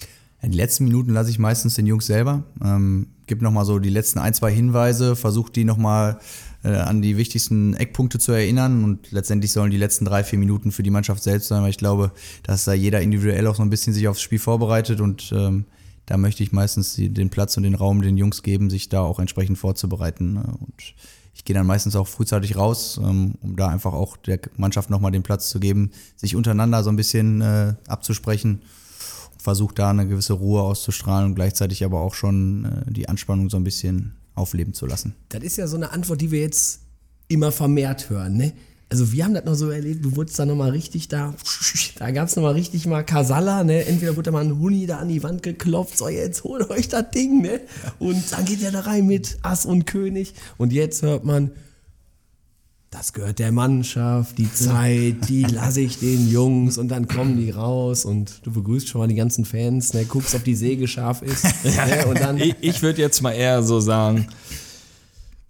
[0.43, 2.45] In den letzten Minuten lasse ich meistens den Jungs selber.
[2.65, 6.19] Ähm, gib nochmal so die letzten ein, zwei Hinweise, versuche die nochmal
[6.65, 10.73] äh, an die wichtigsten Eckpunkte zu erinnern und letztendlich sollen die letzten drei, vier Minuten
[10.73, 13.71] für die Mannschaft selbst sein, weil ich glaube, dass da jeder individuell auch so ein
[13.71, 15.67] bisschen sich aufs Spiel vorbereitet und ähm,
[16.07, 19.01] da möchte ich meistens die, den Platz und den Raum den Jungs geben, sich da
[19.01, 20.33] auch entsprechend vorzubereiten.
[20.33, 20.55] ne?
[20.59, 20.95] Und
[21.35, 25.13] ich gehe dann meistens auch frühzeitig raus, ähm, um da einfach auch der Mannschaft nochmal
[25.13, 28.63] den Platz zu geben, sich untereinander so ein bisschen äh, abzusprechen
[29.41, 33.57] versucht da eine gewisse Ruhe auszustrahlen und gleichzeitig aber auch schon äh, die Anspannung so
[33.57, 35.15] ein bisschen aufleben zu lassen.
[35.29, 36.81] Das ist ja so eine Antwort, die wir jetzt
[37.29, 38.37] immer vermehrt hören.
[38.37, 38.53] Ne?
[38.91, 41.33] Also wir haben das noch so erlebt, du wurdest da nochmal richtig da,
[41.99, 43.87] da gab es nochmal richtig mal Kasala, ne?
[43.87, 46.89] Entweder wurde da mal ein Huni da an die Wand geklopft, so jetzt holt euch
[46.89, 47.61] das Ding, ne?
[48.01, 50.35] Und dann geht er da rein mit Ass und König.
[50.59, 51.53] Und jetzt hört man,
[52.91, 57.51] das gehört der Mannschaft, die Zeit, die lasse ich den Jungs und dann kommen die
[57.51, 61.23] raus und du begrüßt schon mal die ganzen Fans, ne, guckst, ob die Säge scharf
[61.23, 61.45] ist.
[61.65, 64.27] Ne, und dann, Ich, ich würde jetzt mal eher so sagen,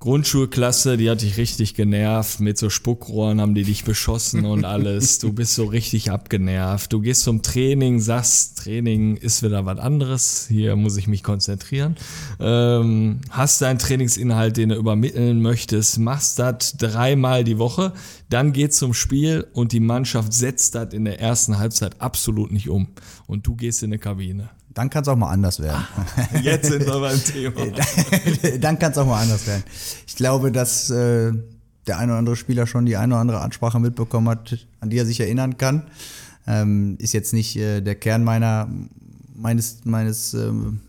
[0.00, 2.40] Grundschulklasse, die hat dich richtig genervt.
[2.40, 5.18] Mit so Spuckrohren haben die dich beschossen und alles.
[5.18, 6.90] Du bist so richtig abgenervt.
[6.90, 10.46] Du gehst zum Training, sagst, Training ist wieder was anderes.
[10.48, 11.96] Hier muss ich mich konzentrieren.
[12.40, 17.92] Ähm, hast deinen Trainingsinhalt, den du übermitteln möchtest, machst das dreimal die Woche.
[18.30, 22.70] Dann geht's zum Spiel und die Mannschaft setzt das in der ersten Halbzeit absolut nicht
[22.70, 22.88] um.
[23.26, 24.48] Und du gehst in eine Kabine.
[24.72, 25.84] Dann kann es auch mal anders werden.
[26.42, 27.66] Jetzt sind wir beim Thema.
[28.60, 29.64] dann kann es auch mal anders werden.
[30.06, 31.32] Ich glaube, dass äh,
[31.86, 34.98] der eine oder andere Spieler schon die eine oder andere Ansprache mitbekommen hat, an die
[34.98, 35.84] er sich erinnern kann.
[36.46, 38.68] Ähm, ist jetzt nicht äh, der Kern meiner,
[39.34, 40.80] meines, meines ähm,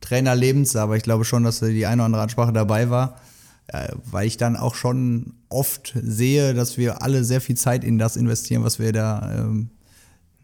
[0.00, 3.20] Trainerlebens, aber ich glaube schon, dass die eine oder andere Ansprache dabei war,
[3.68, 7.98] äh, weil ich dann auch schon oft sehe, dass wir alle sehr viel Zeit in
[7.98, 9.70] das investieren, was wir da ähm,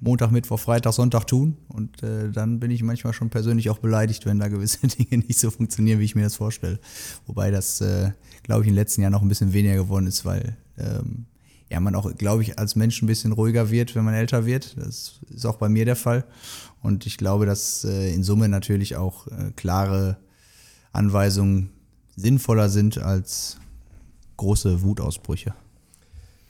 [0.04, 1.56] Montag, Mittwoch, Freitag, Sonntag tun.
[1.68, 5.38] Und äh, dann bin ich manchmal schon persönlich auch beleidigt, wenn da gewisse Dinge nicht
[5.40, 6.78] so funktionieren, wie ich mir das vorstelle.
[7.26, 10.24] Wobei das, äh, glaube ich, in den letzten Jahren noch ein bisschen weniger geworden ist,
[10.24, 11.24] weil ähm,
[11.70, 14.76] ja, man auch, glaube ich, als Mensch ein bisschen ruhiger wird, wenn man älter wird.
[14.76, 16.24] Das ist auch bei mir der Fall.
[16.82, 20.18] Und ich glaube, dass äh, in Summe natürlich auch äh, klare
[20.92, 21.70] Anweisungen
[22.14, 23.56] sinnvoller sind als
[24.36, 25.54] große Wutausbrüche.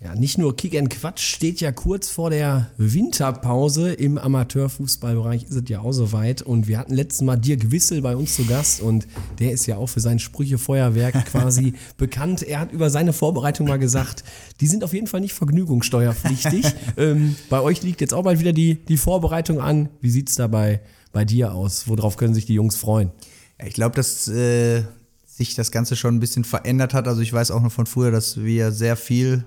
[0.05, 3.91] Ja, nicht nur Kick and Quatsch steht ja kurz vor der Winterpause.
[3.95, 6.43] Im Amateurfußballbereich ist es ja auch soweit.
[6.43, 9.07] Und wir hatten letztes Mal Dirk Wissel bei uns zu Gast und
[9.39, 12.43] der ist ja auch für sein Sprüchefeuerwerk quasi bekannt.
[12.43, 14.25] Er hat über seine Vorbereitung mal gesagt,
[14.61, 16.67] die sind auf jeden Fall nicht vergnügungssteuerpflichtig.
[16.99, 19.89] ähm, bei euch liegt jetzt auch bald wieder die, die Vorbereitung an.
[20.03, 20.83] Wie sieht es dabei
[21.15, 21.89] bei dir aus?
[21.89, 23.11] Worauf können sich die Jungs freuen?
[23.59, 24.83] Ja, ich glaube, dass äh,
[25.25, 27.09] sich das Ganze schon ein bisschen verändert hat.
[27.09, 29.47] Also ich weiß auch noch von früher, dass wir sehr viel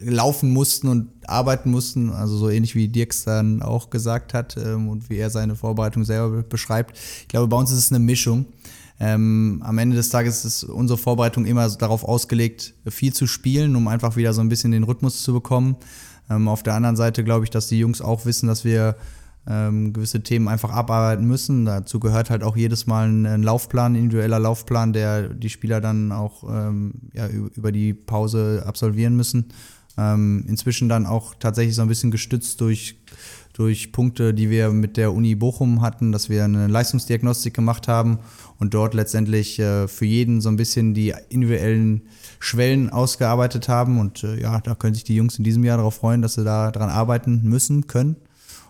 [0.00, 4.88] laufen mussten und arbeiten mussten, also so ähnlich wie Dirks dann auch gesagt hat ähm,
[4.88, 6.96] und wie er seine Vorbereitung selber beschreibt.
[7.22, 8.46] Ich glaube, bei uns ist es eine Mischung.
[9.00, 13.86] Ähm, am Ende des Tages ist unsere Vorbereitung immer darauf ausgelegt, viel zu spielen, um
[13.86, 15.76] einfach wieder so ein bisschen den Rhythmus zu bekommen.
[16.28, 18.96] Ähm, auf der anderen Seite glaube ich, dass die Jungs auch wissen, dass wir
[19.48, 21.64] ähm, gewisse Themen einfach abarbeiten müssen.
[21.64, 25.80] Dazu gehört halt auch jedes Mal ein, ein Laufplan, ein individueller Laufplan, der die Spieler
[25.80, 29.46] dann auch ähm, ja, über die Pause absolvieren müssen.
[29.96, 33.00] Ähm, inzwischen dann auch tatsächlich so ein bisschen gestützt durch,
[33.54, 38.20] durch Punkte, die wir mit der Uni Bochum hatten, dass wir eine Leistungsdiagnostik gemacht haben
[38.58, 42.02] und dort letztendlich äh, für jeden so ein bisschen die individuellen
[42.38, 43.98] Schwellen ausgearbeitet haben.
[43.98, 46.44] Und äh, ja, da können sich die Jungs in diesem Jahr darauf freuen, dass sie
[46.44, 48.16] da dran arbeiten müssen, können.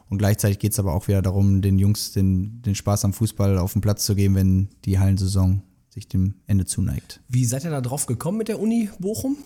[0.08, 3.58] Und gleichzeitig geht es aber auch wieder darum, den Jungs den, den Spaß am Fußball
[3.58, 7.20] auf den Platz zu geben, wenn die Hallensaison sich dem Ende zuneigt.
[7.28, 9.36] Wie seid ihr da drauf gekommen mit der Uni Bochum?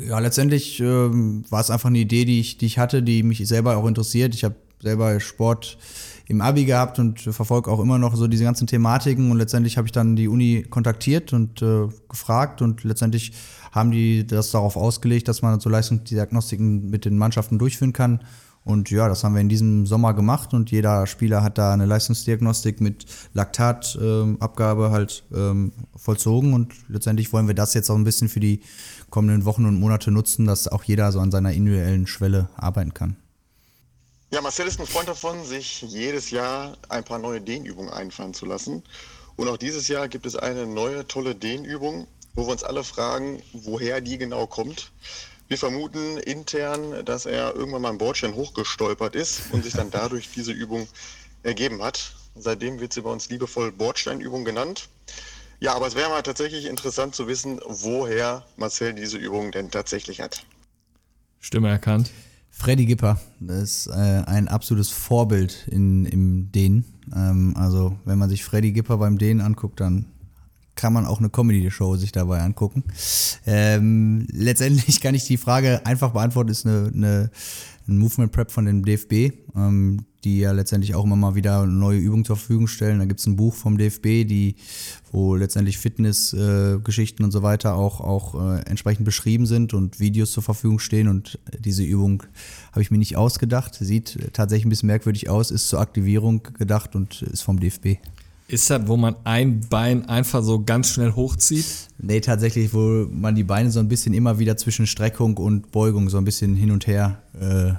[0.00, 3.46] Ja, letztendlich ähm, war es einfach eine Idee, die ich, die ich hatte, die mich
[3.46, 4.34] selber auch interessiert.
[4.34, 5.76] Ich habe selber Sport
[6.26, 9.30] im Abi gehabt und verfolge auch immer noch so diese ganzen Thematiken.
[9.30, 13.32] Und letztendlich habe ich dann die Uni kontaktiert und äh, gefragt und letztendlich
[13.72, 18.20] haben die das darauf ausgelegt, dass man so Leistungsdiagnostiken mit den Mannschaften durchführen kann.
[18.64, 21.86] Und ja, das haben wir in diesem Sommer gemacht und jeder Spieler hat da eine
[21.86, 28.04] Leistungsdiagnostik mit Laktatabgabe ähm, halt ähm, vollzogen und letztendlich wollen wir das jetzt auch ein
[28.04, 28.60] bisschen für die
[29.08, 33.16] kommenden Wochen und Monate nutzen, dass auch jeder so an seiner individuellen Schwelle arbeiten kann.
[34.30, 38.44] Ja, Marcel ist ein Freund davon, sich jedes Jahr ein paar neue Dehnübungen einfallen zu
[38.44, 38.82] lassen.
[39.36, 43.42] Und auch dieses Jahr gibt es eine neue tolle Dehnübung, wo wir uns alle fragen,
[43.54, 44.92] woher die genau kommt.
[45.48, 50.28] Wir vermuten intern, dass er irgendwann mal im Bordstein hochgestolpert ist und sich dann dadurch
[50.30, 50.86] diese Übung
[51.42, 52.14] ergeben hat.
[52.36, 54.90] Seitdem wird sie bei uns liebevoll Bordsteinübung genannt.
[55.58, 60.20] Ja, aber es wäre mal tatsächlich interessant zu wissen, woher Marcel diese Übung denn tatsächlich
[60.20, 60.44] hat.
[61.40, 62.10] Stimme erkannt.
[62.50, 66.84] Freddy Gipper, das ist äh, ein absolutes Vorbild in, im Dehnen.
[67.14, 70.06] Ähm, also wenn man sich Freddy Gipper beim Dehnen anguckt, dann
[70.78, 72.84] kann man auch eine Comedy-Show sich dabei angucken.
[73.46, 77.30] Ähm, letztendlich kann ich die Frage einfach beantworten, ist eine, eine
[77.88, 81.98] ein Movement Prep von dem DFB, ähm, die ja letztendlich auch immer mal wieder neue
[81.98, 82.98] Übungen zur Verfügung stellen.
[82.98, 84.56] Da gibt es ein Buch vom DFB, die,
[85.10, 90.32] wo letztendlich Fitnessgeschichten äh, und so weiter auch, auch äh, entsprechend beschrieben sind und Videos
[90.32, 91.08] zur Verfügung stehen.
[91.08, 92.24] Und diese Übung
[92.72, 93.76] habe ich mir nicht ausgedacht.
[93.76, 97.96] Sieht tatsächlich ein bisschen merkwürdig aus, ist zur Aktivierung gedacht und ist vom DFB.
[98.50, 101.66] Ist das, wo man ein Bein einfach so ganz schnell hochzieht?
[101.98, 106.08] Nee, tatsächlich, wo man die Beine so ein bisschen immer wieder zwischen Streckung und Beugung
[106.08, 107.74] so ein bisschen hin und her äh,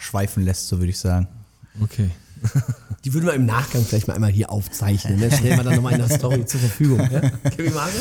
[0.00, 1.28] schweifen lässt, so würde ich sagen.
[1.82, 2.10] Okay.
[3.04, 5.20] Die würden wir im Nachgang vielleicht mal einmal hier aufzeichnen.
[5.20, 5.30] Ne?
[5.30, 6.98] Stellen wir dann nochmal in der Story zur Verfügung.
[7.74, 7.92] Mare?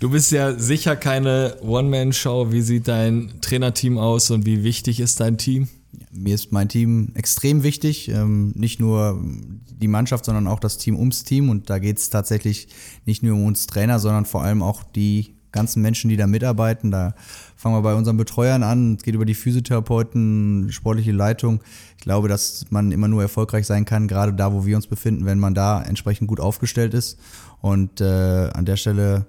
[0.00, 2.52] Du bist ja sicher keine One-Man-Show.
[2.52, 5.68] Wie sieht dein Trainerteam aus und wie wichtig ist dein Team?
[6.10, 8.08] Mir ist mein Team extrem wichtig.
[8.08, 9.22] Ähm, nicht nur
[9.70, 11.48] die Mannschaft, sondern auch das Team ums Team.
[11.48, 12.68] Und da geht es tatsächlich
[13.06, 16.90] nicht nur um uns Trainer, sondern vor allem auch die ganzen Menschen, die da mitarbeiten.
[16.90, 17.14] Da
[17.56, 18.96] fangen wir bei unseren Betreuern an.
[18.96, 21.60] Es geht über die Physiotherapeuten, sportliche Leitung.
[21.96, 25.24] Ich glaube, dass man immer nur erfolgreich sein kann, gerade da, wo wir uns befinden,
[25.24, 27.18] wenn man da entsprechend gut aufgestellt ist.
[27.60, 29.26] Und äh, an der Stelle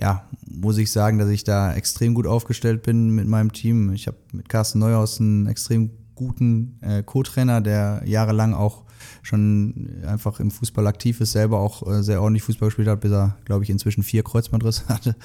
[0.00, 3.92] ja, muss ich sagen, dass ich da extrem gut aufgestellt bin mit meinem Team.
[3.92, 8.84] Ich habe mit Carsten Neuhaus einen extrem guten äh, Co-Trainer, der jahrelang auch
[9.22, 13.12] schon einfach im Fußball aktiv ist, selber auch äh, sehr ordentlich Fußball gespielt hat, bis
[13.12, 15.16] er, glaube ich, inzwischen vier Kreuzbandrisse hatte.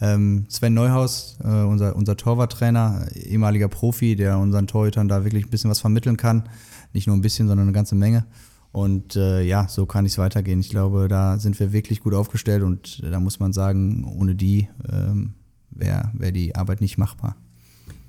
[0.00, 5.50] Ähm, Sven Neuhaus, äh, unser, unser Torwarttrainer, ehemaliger Profi, der unseren Torhütern da wirklich ein
[5.50, 6.48] bisschen was vermitteln kann.
[6.92, 8.26] Nicht nur ein bisschen, sondern eine ganze Menge.
[8.72, 10.60] Und äh, ja, so kann es weitergehen.
[10.60, 14.68] Ich glaube, da sind wir wirklich gut aufgestellt und da muss man sagen, ohne die
[14.90, 15.34] ähm,
[15.70, 17.36] wäre wär die Arbeit nicht machbar.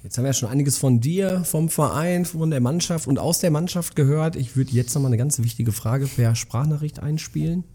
[0.07, 3.39] Jetzt haben wir ja schon einiges von dir, vom Verein, von der Mannschaft und aus
[3.39, 4.37] der Mannschaft gehört.
[4.37, 7.65] Ich würde jetzt nochmal eine ganz wichtige Frage per Sprachnachricht einspielen.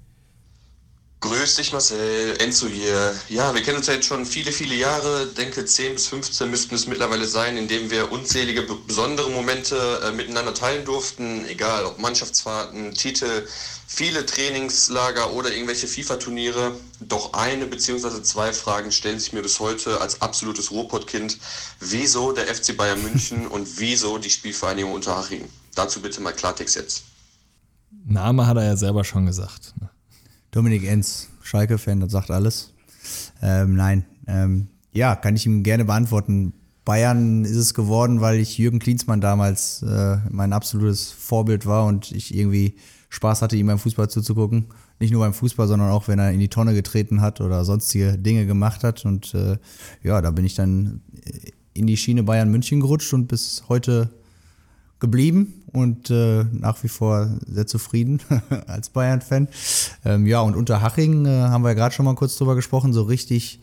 [1.21, 3.15] Grüß dich Marcel, Enzo hier.
[3.29, 5.27] Ja, wir kennen uns ja jetzt schon viele, viele Jahre.
[5.27, 10.13] Denke 10 bis 15 müssten es mittlerweile sein, in denen wir unzählige besondere Momente äh,
[10.13, 11.45] miteinander teilen durften.
[11.49, 13.47] Egal ob Mannschaftsfahrten, Titel,
[13.95, 16.73] viele Trainingslager oder irgendwelche FIFA-Turniere.
[17.01, 18.23] Doch eine bzw.
[18.23, 21.39] zwei Fragen stellen sich mir bis heute als absolutes Ruhrpott-Kind.
[21.79, 25.45] Wieso der FC Bayern München und wieso die Spielvereinigung Unterhaching?
[25.75, 27.05] Dazu bitte mal Klartext jetzt.
[28.07, 29.75] Name hat er ja selber schon gesagt.
[29.79, 29.91] ne?
[30.53, 32.73] Dominik Enz, Schalke-Fan, das sagt alles.
[33.43, 36.55] Ähm, nein, ähm, ja, kann ich ihm gerne beantworten.
[36.87, 42.11] Bayern ist es geworden, weil ich Jürgen Klinsmann damals äh, mein absolutes Vorbild war und
[42.11, 42.77] ich irgendwie
[43.13, 44.69] Spaß hatte, ihm beim Fußball zuzugucken.
[44.99, 48.17] Nicht nur beim Fußball, sondern auch, wenn er in die Tonne getreten hat oder sonstige
[48.17, 49.05] Dinge gemacht hat.
[49.05, 49.59] Und äh,
[50.03, 51.03] ja, da bin ich dann
[51.75, 54.09] in die Schiene Bayern München gerutscht und bis heute
[54.99, 58.21] geblieben und äh, nach wie vor sehr zufrieden
[58.67, 59.49] als Bayern-Fan.
[60.07, 63.03] Ähm, ja, und Unterhaching äh, haben wir ja gerade schon mal kurz drüber gesprochen, so
[63.03, 63.61] richtig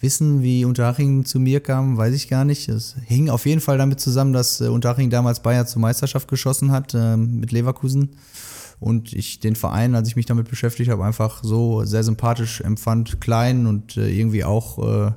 [0.00, 2.68] wissen, wie Unterhaching zu mir kam, weiß ich gar nicht.
[2.68, 6.72] Es hing auf jeden Fall damit zusammen, dass äh, Unterhaching damals Bayern zur Meisterschaft geschossen
[6.72, 8.16] hat äh, mit Leverkusen.
[8.82, 13.20] Und ich den Verein, als ich mich damit beschäftigt habe, einfach so sehr sympathisch empfand,
[13.20, 15.12] klein und äh, irgendwie auch äh,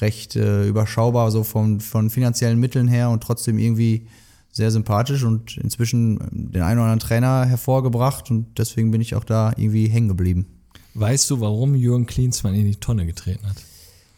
[0.00, 4.06] recht äh, überschaubar, so von, von finanziellen Mitteln her und trotzdem irgendwie
[4.52, 9.24] sehr sympathisch und inzwischen den einen oder anderen Trainer hervorgebracht und deswegen bin ich auch
[9.24, 10.46] da irgendwie hängen geblieben.
[10.94, 13.56] Weißt du, warum Jürgen Klinsmann in die Tonne getreten hat?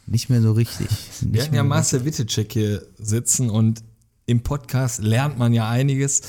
[0.06, 0.88] Nicht mehr so richtig.
[1.20, 3.82] Wir hatten ja Marcel Wittecek hier sitzen und
[4.26, 6.22] im Podcast lernt man ja einiges.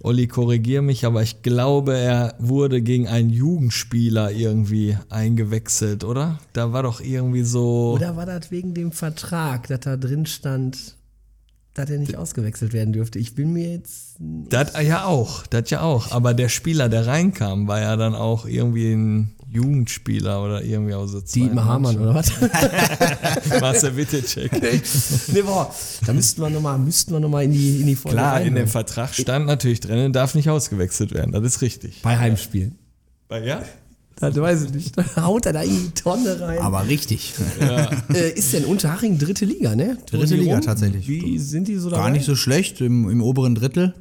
[0.00, 6.38] Olli, korrigier mich, aber ich glaube, er wurde gegen einen Jugendspieler irgendwie eingewechselt, oder?
[6.52, 7.94] Da war doch irgendwie so.
[7.94, 10.97] Oder war das wegen dem Vertrag, dass da drin stand,
[11.78, 13.18] dass er nicht ausgewechselt werden dürfte?
[13.18, 14.16] Ich bin mir jetzt.
[14.18, 16.10] Das ja auch, das ja auch.
[16.10, 21.12] Aber der Spieler, der reinkam, war ja dann auch irgendwie ein Jugendspieler oder irgendwie aus
[21.12, 22.30] der Dietmar Hamann oder was?
[23.60, 24.52] Marcel Wittecek.
[25.32, 25.74] nee, boah,
[26.04, 28.66] da müssten wir nochmal noch mal in die, in die Folge Klar, in reinhören.
[28.66, 31.32] dem Vertrag stand natürlich drin, darf nicht ausgewechselt werden.
[31.32, 32.02] Das ist richtig.
[32.02, 32.78] Bei Heimspielen.
[33.30, 33.62] Ja?
[34.20, 34.98] Das weiß ich nicht.
[34.98, 36.58] Da haut er da in die Tonne rein.
[36.58, 37.34] Aber richtig.
[38.12, 39.96] äh, ist denn Unterhaching dritte Liga, ne?
[40.06, 40.64] Dritte Toni Liga Rum?
[40.64, 41.06] tatsächlich.
[41.06, 42.02] Wie sind die so dabei?
[42.02, 43.94] Gar nicht so schlecht im, im oberen Drittel.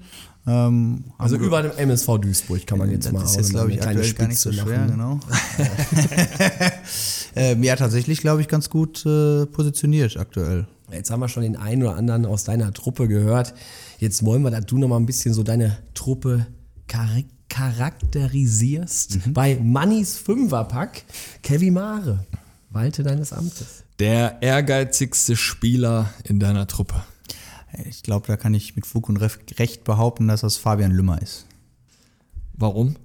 [0.47, 3.75] Ähm, Also über dem MSV Duisburg kann man jetzt das mal ist jetzt, glaube eine
[3.75, 4.91] ich, kleine aktuell gar nicht so Spitze schwer, machen.
[4.91, 5.19] genau.
[7.35, 10.67] ähm, ja, tatsächlich, glaube ich, ganz gut äh, positioniert aktuell.
[10.91, 13.53] Jetzt haben wir schon den einen oder anderen aus deiner Truppe gehört.
[13.99, 16.47] Jetzt wollen wir, dass du noch mal ein bisschen so deine Truppe
[16.89, 17.09] char
[17.57, 19.33] charakterisierst.
[19.33, 21.03] Bei Mannys Fünferpack,
[21.41, 22.23] Kevin Mare,
[22.69, 23.83] walte deines Amtes.
[23.97, 27.01] Der ehrgeizigste Spieler in deiner Truppe.
[27.89, 31.47] Ich glaube, da kann ich mit Fug und Recht behaupten, dass das Fabian Lümmer ist.
[32.53, 32.95] Warum?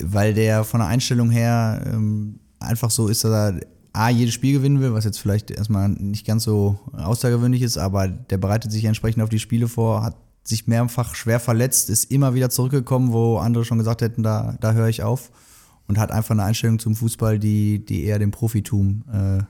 [0.00, 3.60] Weil der von der Einstellung her ähm, einfach so ist, dass er
[3.92, 8.06] A, jedes Spiel gewinnen will, was jetzt vielleicht erstmal nicht ganz so außergewöhnlich ist, aber
[8.06, 12.34] der bereitet sich entsprechend auf die Spiele vor, hat sich mehrfach schwer verletzt, ist immer
[12.34, 15.30] wieder zurückgekommen, wo andere schon gesagt hätten, da, da höre ich auf
[15.86, 19.42] und hat einfach eine Einstellung zum Fußball, die, die eher dem Profitum äh,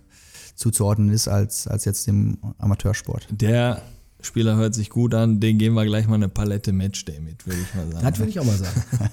[0.55, 3.29] zuzuordnen ist, als, als jetzt dem Amateursport.
[3.31, 3.83] Der
[4.23, 7.61] Spieler hört sich gut an, den geben wir gleich mal eine Palette Matchday mit, würde
[7.61, 8.07] ich mal sagen.
[8.07, 8.83] Das würde ich auch mal sagen.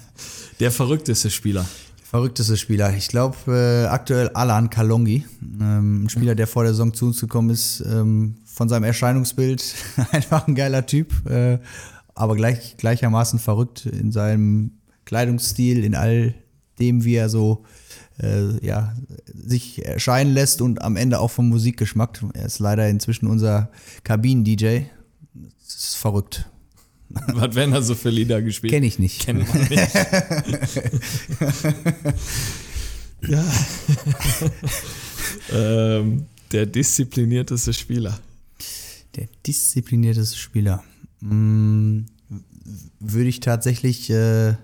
[0.60, 1.66] Der verrückteste Spieler.
[2.02, 2.94] Verrückteste Spieler.
[2.94, 5.26] Ich glaube, äh, aktuell Alan Kalongi.
[5.60, 9.74] Ähm, ein Spieler, der vor der Saison zu uns gekommen ist, ähm, von seinem Erscheinungsbild
[10.10, 11.24] einfach ein geiler Typ.
[11.30, 11.60] Äh,
[12.16, 14.72] aber gleich, gleichermaßen verrückt in seinem
[15.04, 16.34] Kleidungsstil, in all
[16.80, 17.64] dem, wie er so
[18.20, 18.96] äh, ja,
[19.32, 22.20] sich erscheinen lässt und am Ende auch vom Musikgeschmack.
[22.34, 23.70] Er ist leider inzwischen unser
[24.02, 24.86] Kabinen-DJ.
[25.34, 26.50] Das ist verrückt.
[27.10, 28.72] Was werden da so für Lieder gespielt?
[28.72, 29.20] Kenne ich nicht.
[29.20, 29.94] Kennt man nicht.
[33.28, 33.44] ja.
[35.52, 38.18] ähm, der disziplinierteste Spieler.
[39.18, 40.84] Der disziplinierteste Spieler.
[41.20, 42.06] Hm,
[43.00, 44.54] würde ich tatsächlich äh,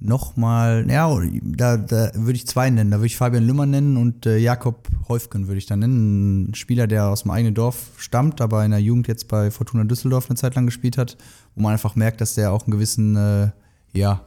[0.00, 2.90] nochmal, ja, da, da würde ich zwei nennen.
[2.90, 6.50] Da würde ich Fabian Lümmer nennen und äh, Jakob Häufgen würde ich da nennen.
[6.50, 9.84] Ein Spieler, der aus dem eigenen Dorf stammt, aber in der Jugend jetzt bei Fortuna
[9.84, 11.16] Düsseldorf eine Zeit lang gespielt hat,
[11.54, 13.50] wo man einfach merkt, dass der auch einen gewissen, äh,
[13.92, 14.22] ja,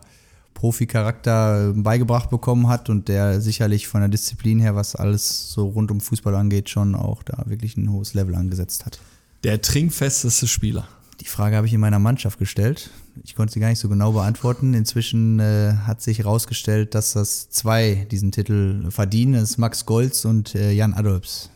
[0.54, 5.92] Profi-Charakter beigebracht bekommen hat und der sicherlich von der Disziplin her, was alles so rund
[5.92, 9.00] um Fußball angeht, schon auch da wirklich ein hohes Level angesetzt hat.
[9.46, 10.88] Der trinkfesteste Spieler.
[11.22, 12.89] Die Frage habe ich in meiner Mannschaft gestellt.
[13.24, 14.74] Ich konnte sie gar nicht so genau beantworten.
[14.74, 19.34] Inzwischen äh, hat sich herausgestellt, dass das zwei diesen Titel verdienen.
[19.34, 21.52] Das ist Max Golz und äh, Jan Adolfs.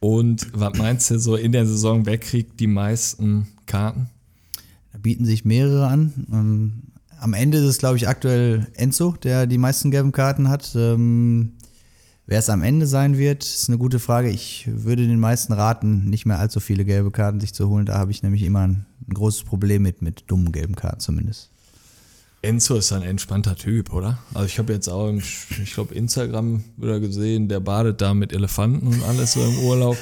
[0.00, 4.08] Und was meinst du so in der Saison, wer kriegt die meisten Karten?
[4.94, 6.26] Da bieten sich mehrere an.
[6.32, 6.72] Ähm,
[7.20, 10.72] am Ende ist es, glaube ich, aktuell Enzo, der die meisten gelben Karten hat.
[10.74, 11.52] Ähm,
[12.26, 14.30] wer es am Ende sein wird, ist eine gute Frage.
[14.30, 17.86] Ich würde den meisten raten, nicht mehr allzu viele gelbe Karten sich zu holen.
[17.86, 21.52] Da habe ich nämlich immer ein, ein großes Problem mit, mit dummen gelben Karten zumindest.
[22.42, 24.18] Enzo ist ein entspannter Typ, oder?
[24.34, 28.32] Also ich habe jetzt auch, im, ich glaube, Instagram wieder gesehen, der badet da mit
[28.32, 29.96] Elefanten und alles so im Urlaub.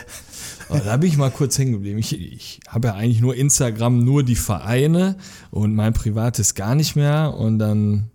[0.71, 1.99] Aber da bin ich mal kurz hängen geblieben.
[1.99, 5.17] Ich, ich habe ja eigentlich nur Instagram, nur die Vereine
[5.51, 7.35] und mein privates gar nicht mehr.
[7.35, 8.11] Und dann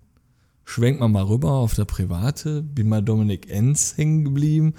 [0.66, 4.74] schwenkt man mal rüber auf der private, bin mal Dominik Enz hängen geblieben.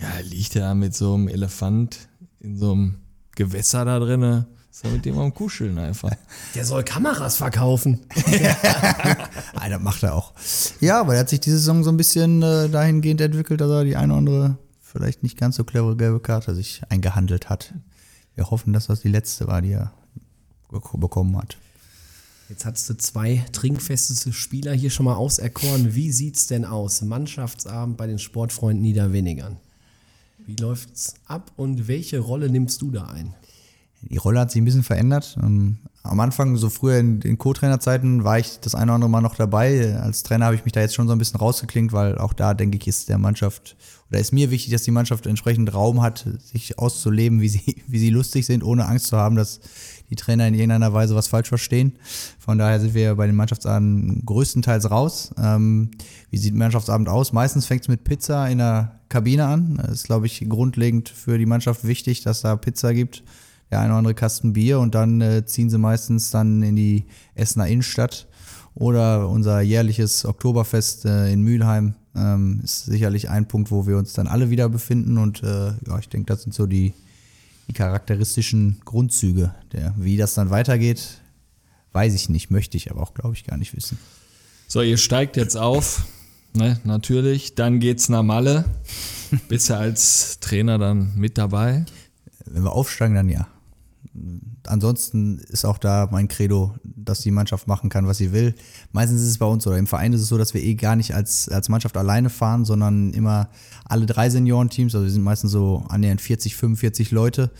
[0.00, 2.08] Ja, liegt er mit so einem Elefant
[2.40, 2.94] in so einem
[3.34, 4.46] Gewässer da drinne.
[4.84, 6.10] Er mit dem am Kuscheln einfach.
[6.54, 8.00] Der soll Kameras verkaufen.
[9.54, 10.32] Das macht er auch.
[10.80, 13.84] Ja, aber er hat sich diese Saison so ein bisschen äh, dahingehend entwickelt, dass er
[13.84, 17.74] die eine oder andere, vielleicht nicht ganz so clevere gelbe Karte sich eingehandelt hat.
[18.34, 19.92] Wir hoffen, dass das die letzte war, die er
[20.70, 21.58] bek- bekommen hat.
[22.52, 25.94] Jetzt hattest du zwei trinkfesteste Spieler hier schon mal auserkoren.
[25.94, 27.00] Wie sieht's denn aus?
[27.00, 29.56] Mannschaftsabend bei den Sportfreunden Niederwenigern.
[30.46, 33.32] Wie läuft's ab und welche Rolle nimmst du da ein?
[34.02, 35.38] Die Rolle hat sich ein bisschen verändert.
[35.42, 39.20] Ähm, Am Anfang, so früher in den Co-Trainer-Zeiten, war ich das eine oder andere Mal
[39.22, 39.96] noch dabei.
[39.96, 42.54] Als Trainer habe ich mich da jetzt schon so ein bisschen rausgeklingt, weil auch da,
[42.54, 43.76] denke ich, ist der Mannschaft,
[44.10, 47.98] oder ist mir wichtig, dass die Mannschaft entsprechend Raum hat, sich auszuleben, wie sie, wie
[47.98, 49.60] sie lustig sind, ohne Angst zu haben, dass
[50.12, 51.94] die Trainer in irgendeiner Weise was falsch verstehen.
[52.38, 55.34] Von daher sind wir bei den Mannschaftsabenden größtenteils raus.
[55.38, 55.90] Ähm,
[56.30, 57.32] wie sieht ein Mannschaftsabend aus?
[57.32, 59.76] Meistens fängt es mit Pizza in der Kabine an.
[59.76, 63.24] Das ist, glaube ich, grundlegend für die Mannschaft wichtig, dass da Pizza gibt
[63.70, 67.06] der eine oder andere Kasten Bier und dann äh, ziehen sie meistens dann in die
[67.34, 68.28] Essener Innenstadt
[68.74, 74.12] oder unser jährliches Oktoberfest äh, in Mülheim ähm, ist sicherlich ein Punkt, wo wir uns
[74.12, 76.92] dann alle wieder befinden und äh, ja, ich denke, das sind so die,
[77.68, 79.54] die charakteristischen Grundzüge.
[79.72, 81.20] Der, wie das dann weitergeht,
[81.92, 83.98] weiß ich nicht, möchte ich aber auch, glaube ich, gar nicht wissen.
[84.68, 86.06] So, ihr steigt jetzt auf,
[86.54, 87.54] ne, natürlich.
[87.54, 88.64] Dann geht's nach Malle.
[89.48, 91.84] Bist du als Trainer dann mit dabei?
[92.46, 93.48] Wenn wir aufsteigen, dann ja.
[94.66, 98.54] Ansonsten ist auch da mein Credo, dass die Mannschaft machen kann, was sie will.
[98.92, 100.96] Meistens ist es bei uns oder im Verein ist es so, dass wir eh gar
[100.96, 103.48] nicht als, als Mannschaft alleine fahren, sondern immer
[103.84, 104.94] alle drei Seniorenteams.
[104.94, 107.50] Also wir sind meistens so annähernd 40, 45 Leute.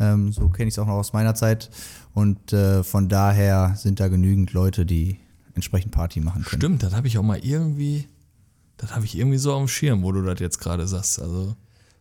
[0.00, 1.70] Ähm, so kenne ich es auch noch aus meiner Zeit.
[2.12, 5.18] Und äh, von daher sind da genügend Leute, die
[5.54, 6.60] entsprechend Party machen können.
[6.60, 8.08] Stimmt, das habe ich auch mal irgendwie,
[8.78, 11.20] das habe ich irgendwie so dem Schirm, wo du das jetzt gerade sagst.
[11.20, 11.54] Also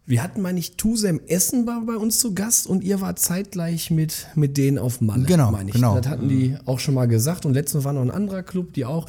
[0.09, 3.91] Wir hatten mal nicht Tusem Essen war bei uns zu Gast und ihr wart zeitgleich
[3.91, 5.25] mit, mit denen auf Malle.
[5.25, 5.75] Genau, meine ich.
[5.75, 5.95] genau.
[5.95, 7.45] Das hatten die auch schon mal gesagt.
[7.45, 9.05] Und letztens war noch ein anderer Club, die auch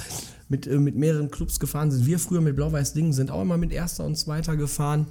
[0.51, 2.05] mit, äh, mit mehreren Clubs gefahren sind.
[2.05, 5.07] Wir früher mit Blau-Weiß-Dingen sind auch immer mit Erster und Zweiter gefahren.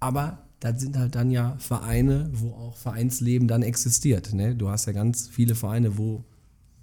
[0.00, 4.34] Aber das sind halt dann ja Vereine, wo auch Vereinsleben dann existiert.
[4.34, 4.54] Ne?
[4.54, 6.24] Du hast ja ganz viele Vereine, wo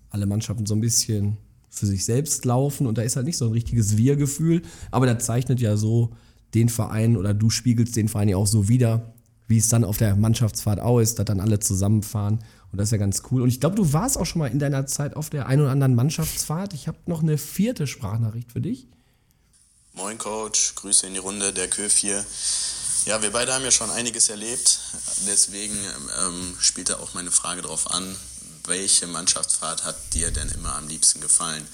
[0.09, 1.37] alle Mannschaften so ein bisschen
[1.69, 5.23] für sich selbst laufen und da ist halt nicht so ein richtiges Wir-Gefühl, aber das
[5.23, 6.09] zeichnet ja so
[6.53, 9.13] den Verein oder du spiegelst den Verein ja auch so wieder,
[9.47, 12.39] wie es dann auf der Mannschaftsfahrt auch ist, dass dann alle zusammenfahren
[12.71, 13.41] und das ist ja ganz cool.
[13.41, 15.71] Und ich glaube, du warst auch schon mal in deiner Zeit auf der einen oder
[15.71, 16.73] anderen Mannschaftsfahrt.
[16.73, 18.87] Ich habe noch eine vierte Sprachnachricht für dich.
[19.93, 22.23] Moin Coach, Grüße in die Runde, der Köf hier.
[23.05, 24.79] Ja, wir beide haben ja schon einiges erlebt,
[25.25, 28.15] deswegen ähm, spielte auch meine Frage darauf an,
[28.65, 31.65] welche Mannschaftsfahrt hat dir denn immer am liebsten gefallen?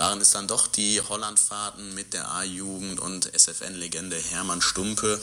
[0.00, 5.20] Waren es dann doch die Hollandfahrten mit der A-Jugend und SFN-Legende Hermann Stumpe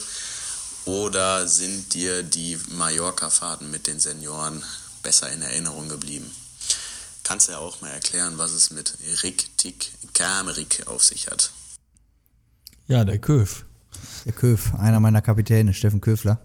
[0.84, 4.62] oder sind dir die Mallorca-Fahrten mit den Senioren
[5.02, 6.30] besser in Erinnerung geblieben?
[7.24, 11.50] kannst du ja auch mal erklären, was es mit Rick Tick Kamerik auf sich hat.
[12.86, 13.66] Ja, der Köf.
[14.26, 16.38] Der Köf, einer meiner Kapitäne, Steffen Köfler.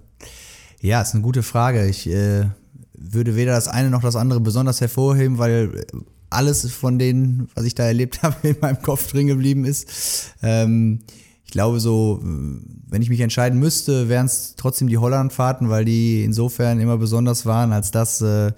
[0.82, 1.88] Ja, ist eine gute Frage.
[1.88, 2.50] Ich äh,
[2.94, 5.86] würde weder das eine noch das andere besonders hervorheben, weil
[6.34, 10.34] alles von denen, was ich da erlebt habe, in meinem Kopf drin geblieben ist.
[10.42, 11.00] Ähm,
[11.46, 16.24] ich glaube so, wenn ich mich entscheiden müsste, wären es trotzdem die Hollandfahrten, weil die
[16.24, 18.54] insofern immer besonders waren, als dass äh,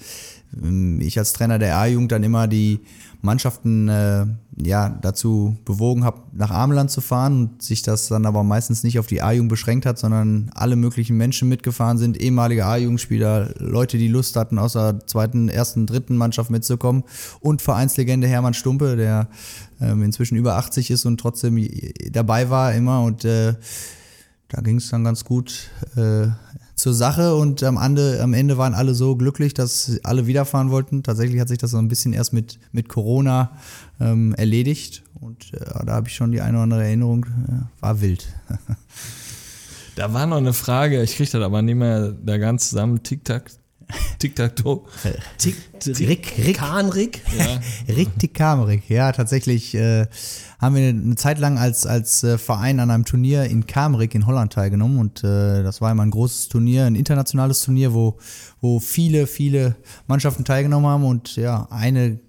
[1.00, 2.80] ich als Trainer der A-Jugend dann immer die
[3.22, 4.26] Mannschaften äh,
[4.58, 9.00] ja, dazu bewogen habe, nach Ameland zu fahren und sich das dann aber meistens nicht
[9.00, 14.08] auf die A-Jugend beschränkt hat, sondern alle möglichen Menschen mitgefahren sind, ehemalige A-Jugendspieler, Leute, die
[14.08, 17.04] Lust hatten, aus der zweiten, ersten, dritten Mannschaft mitzukommen
[17.42, 19.28] und Vereinslegende Hermann Stumpe, der
[19.82, 21.68] ähm, inzwischen über 80 ist und trotzdem
[22.12, 23.56] dabei war immer und äh,
[24.50, 26.28] da ging es dann ganz gut äh,
[26.76, 31.04] zur Sache und am Ende, am Ende waren alle so glücklich, dass alle wiederfahren wollten.
[31.04, 33.52] Tatsächlich hat sich das so ein bisschen erst mit, mit Corona
[34.00, 38.02] ähm, erledigt und äh, da habe ich schon die eine oder andere Erinnerung, äh, war
[38.02, 38.28] wild.
[39.96, 43.02] Da war noch eine Frage, ich kriege das aber nicht mehr da ganz zusammen.
[43.02, 43.50] Tic-Tac,
[44.20, 44.82] Tic-Tac-Toe.
[45.38, 45.56] Tick,
[46.00, 47.22] Rick, Rick, Kahnrick.
[47.38, 47.60] Ja.
[47.96, 50.08] Rick die Kamerik, ja, tatsächlich äh,
[50.60, 54.26] haben wir eine Zeit lang als, als äh, Verein an einem Turnier in Kamerik in
[54.26, 58.18] Holland teilgenommen und äh, das war immer ein großes Turnier, ein internationales Turnier, wo,
[58.62, 59.76] wo viele, viele
[60.08, 62.20] Mannschaften teilgenommen haben und ja, eine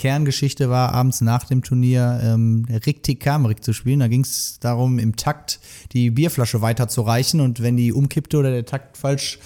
[0.00, 4.00] Kerngeschichte war, abends nach dem Turnier ähm, Rick Kamerik zu spielen.
[4.00, 5.60] Da ging es darum, im Takt
[5.92, 9.38] die Bierflasche weiterzureichen und wenn die umkippte oder der Takt falsch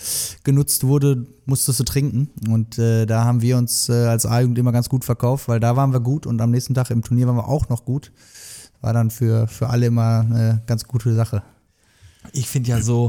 [0.45, 2.31] genutzt wurde, musstest du trinken.
[2.49, 5.75] Und äh, da haben wir uns äh, als A-Jugend immer ganz gut verkauft, weil da
[5.75, 8.13] waren wir gut und am nächsten Tag im Turnier waren wir auch noch gut.
[8.81, 11.43] War dann für, für alle immer eine ganz gute Sache.
[12.33, 13.09] Ich finde ja so,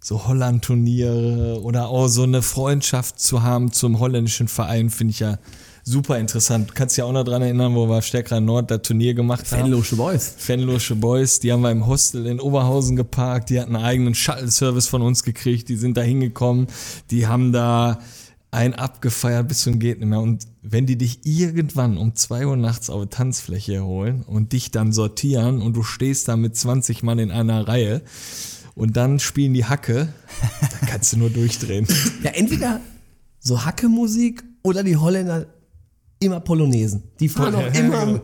[0.00, 5.36] so Holland-Turniere oder auch so eine Freundschaft zu haben zum holländischen Verein, finde ich ja
[5.84, 6.70] super interessant.
[6.70, 9.50] Du kannst dich ja auch noch dran erinnern, wo wir Stärkerer Nord das Turnier gemacht
[9.50, 9.62] haben.
[9.62, 10.34] Fenlosche Boys.
[10.36, 14.88] Fenlosche Boys, die haben wir im Hostel in Oberhausen geparkt, die hatten einen eigenen Shuttle-Service
[14.88, 16.66] von uns gekriegt, die sind da hingekommen,
[17.10, 17.98] die haben da
[18.52, 20.20] ein abgefeiert bis zum geht nicht mehr.
[20.20, 24.70] Und wenn die dich irgendwann um zwei Uhr nachts auf eine Tanzfläche holen und dich
[24.70, 28.02] dann sortieren und du stehst da mit 20 Mann in einer Reihe
[28.74, 30.12] und dann spielen die Hacke,
[30.60, 31.86] da kannst du nur durchdrehen.
[32.22, 32.80] Ja, entweder
[33.40, 35.46] so Hacke-Musik oder die Holländer
[36.22, 37.02] immer Polonesen.
[37.20, 38.20] Die fahren auch immer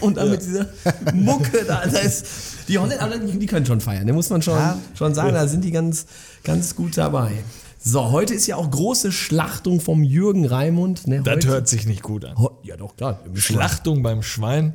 [0.00, 0.66] und dann mit dieser
[1.14, 1.82] Mucke da.
[1.84, 2.26] Das heißt,
[2.68, 4.06] die Holländer, die, können schon feiern.
[4.06, 4.78] Da muss man schon, Ja.
[4.94, 6.06] schon sagen, da sind die ganz,
[6.44, 7.32] ganz gut dabei.
[7.78, 11.06] So, heute ist ja auch große Schlachtung vom Jürgen Raimund.
[11.06, 12.34] Ne, Das hört sich nicht gut an.
[12.64, 13.20] Ja, doch, klar.
[13.34, 14.74] Schlachtung beim Schwein.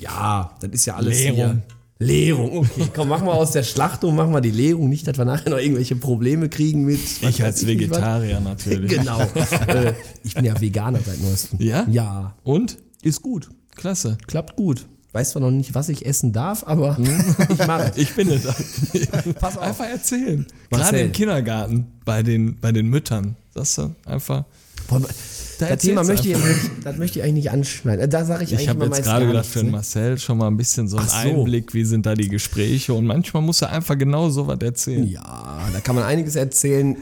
[0.00, 1.36] Ja, das ist ja alles Leerung.
[1.36, 1.62] hier.
[1.98, 2.88] Leerung, okay.
[2.92, 4.88] Komm, machen wir aus der Schlachtung, machen wir die Leerung.
[4.88, 7.00] Nicht, dass wir nachher noch irgendwelche Probleme kriegen mit.
[7.22, 7.66] was Ich als was.
[7.68, 8.90] Vegetarier natürlich.
[8.90, 9.20] Genau.
[9.68, 11.60] äh, ich bin ja Veganer seit neuestem.
[11.60, 11.86] Ja?
[11.88, 12.34] Ja.
[12.42, 12.78] Und?
[13.02, 13.48] Ist gut.
[13.76, 14.18] Klasse.
[14.26, 14.86] Klappt gut.
[15.12, 16.98] Weiß zwar noch nicht, was ich essen darf, aber
[17.48, 17.96] ich mache es.
[17.96, 18.42] Ich bin es.
[19.38, 19.62] Pass auf.
[19.62, 20.44] Einfach erzählen.
[20.70, 20.90] Marcel.
[20.90, 23.36] Gerade im Kindergarten bei den, bei den Müttern.
[23.54, 24.44] Das ist einfach.
[24.88, 25.00] Boah,
[25.58, 28.10] Da das Thema möchte ich, eigentlich- das möchte ich eigentlich nicht anschneiden.
[28.10, 29.70] Da sage ich, Ich eigentlich habe jetzt gerade gedacht, nichts, für ne?
[29.70, 31.14] Marcel schon mal ein bisschen so einen so.
[31.16, 32.94] Einblick, wie sind da die Gespräche.
[32.94, 35.06] Und manchmal muss er einfach genau so was erzählen.
[35.06, 36.96] Ja, da kann man einiges erzählen.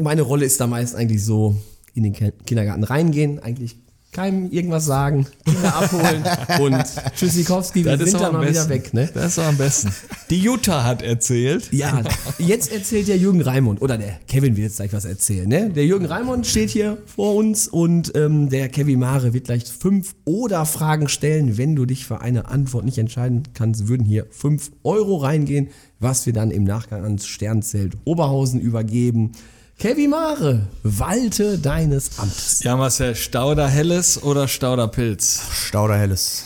[0.00, 1.56] Meine Rolle ist da meist eigentlich so,
[1.94, 3.76] in den Ki- Kindergarten reingehen, eigentlich
[4.14, 6.24] keinem irgendwas sagen, Kinder abholen
[6.60, 6.84] und
[7.16, 9.10] Tschüssikowski, wir sind dann mal wieder weg, ne?
[9.12, 9.92] Das ist auch am besten.
[10.30, 11.68] Die Jutta hat erzählt.
[11.72, 12.02] Ja,
[12.38, 15.70] jetzt erzählt der Jürgen Raimund, oder der Kevin wird jetzt gleich was erzählen, ne?
[15.70, 20.14] Der Jürgen Raimund steht hier vor uns und ähm, der Kevin Mare wird gleich fünf
[20.24, 21.58] oder Fragen stellen.
[21.58, 26.24] Wenn du dich für eine Antwort nicht entscheiden kannst, würden hier fünf Euro reingehen, was
[26.26, 29.32] wir dann im Nachgang ans Sternzelt Oberhausen übergeben.
[29.78, 32.62] Kevin Mare, walte deines Amtes.
[32.62, 35.42] Ja, Marcel, Stauder Helles oder Stauder Pilz?
[35.52, 36.44] Stauder Helles.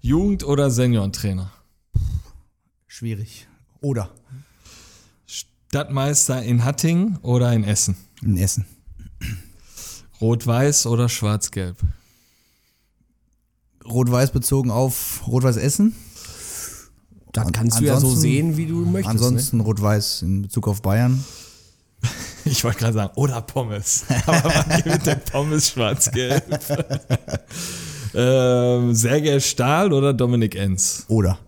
[0.00, 1.50] Jugend- oder Seniorentrainer?
[2.86, 3.46] Schwierig.
[3.80, 4.10] Oder
[5.26, 7.96] Stadtmeister in Hattingen oder in Essen?
[8.22, 8.66] in Essen.
[10.20, 11.76] Rot-Weiß oder Schwarz-Gelb?
[13.84, 15.96] Rot-Weiß bezogen auf Rot-Weiß Essen.
[17.32, 19.14] Das kannst du ja so ansonsten- sehen, wie du möchtest.
[19.16, 19.26] Ne?
[19.26, 21.24] Ansonsten Rot-Weiß in Bezug auf Bayern.
[22.52, 24.04] Ich wollte gerade sagen, oder Pommes.
[24.26, 26.44] Aber man mit der Pommes schwarz-gelb.
[28.14, 31.06] ähm, Sergej Stahl oder Dominik Enz?
[31.08, 31.38] Oder.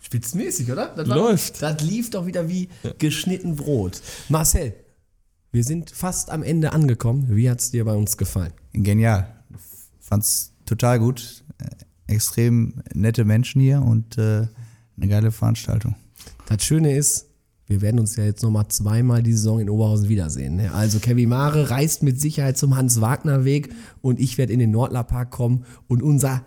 [0.00, 0.86] Spitzenmäßig, oder?
[0.96, 1.60] Das Läuft.
[1.60, 4.00] Das lief doch wieder wie geschnitten Brot.
[4.30, 4.74] Marcel,
[5.52, 7.26] wir sind fast am Ende angekommen.
[7.28, 8.54] Wie hat es dir bei uns gefallen?
[8.72, 9.44] Genial.
[10.00, 11.44] Fand's total gut.
[11.58, 14.46] Äh, Extrem nette Menschen hier und äh,
[14.96, 15.94] eine geile Veranstaltung.
[16.46, 17.26] Das Schöne ist,
[17.66, 20.56] wir werden uns ja jetzt nochmal zweimal die Saison in Oberhausen wiedersehen.
[20.56, 20.72] Ne?
[20.72, 25.64] Also Kevin Mare reist mit Sicherheit zum Hans-Wagner-Weg und ich werde in den Nordlerpark kommen
[25.88, 26.44] und unser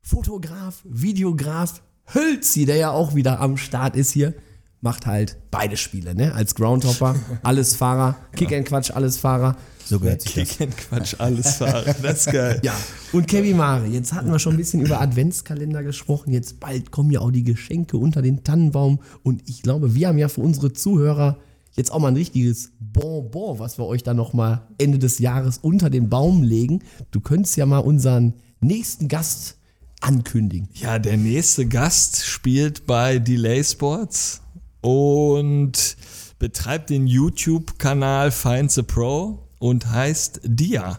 [0.00, 1.82] Fotograf, Videograf
[2.14, 4.34] Hölzi, der ja auch wieder am Start ist hier,
[4.80, 6.32] macht halt beide Spiele, ne?
[6.34, 9.56] Als Groundhopper, alles Fahrer, Kick and Quatsch, alles Fahrer.
[9.86, 10.48] So gehört sich das.
[10.48, 11.94] Kick Quatsch, alles fahren.
[12.02, 12.60] Das ist geil.
[12.64, 12.74] Ja,
[13.12, 16.32] und Kevin Mare, jetzt hatten wir schon ein bisschen über Adventskalender gesprochen.
[16.32, 18.98] Jetzt bald kommen ja auch die Geschenke unter den Tannenbaum.
[19.22, 21.38] Und ich glaube, wir haben ja für unsere Zuhörer
[21.76, 25.88] jetzt auch mal ein richtiges Bonbon, was wir euch dann nochmal Ende des Jahres unter
[25.88, 26.82] den Baum legen.
[27.12, 29.56] Du könntest ja mal unseren nächsten Gast
[30.00, 30.68] ankündigen.
[30.74, 34.40] Ja, der nächste Gast spielt bei Delay Sports
[34.80, 35.96] und
[36.38, 40.98] betreibt den YouTube-Kanal Find the Pro und heißt Dia.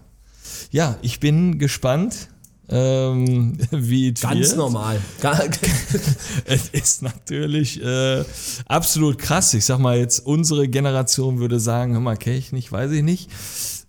[0.72, 2.30] Ja, ich bin gespannt,
[2.70, 4.58] ähm, wie Ganz wird.
[4.58, 4.99] normal.
[6.45, 8.24] Es ist natürlich äh,
[8.68, 9.53] absolut krass.
[9.53, 13.03] Ich sag mal jetzt, unsere Generation würde sagen, hör mal, kenn ich nicht, weiß ich
[13.03, 13.30] nicht.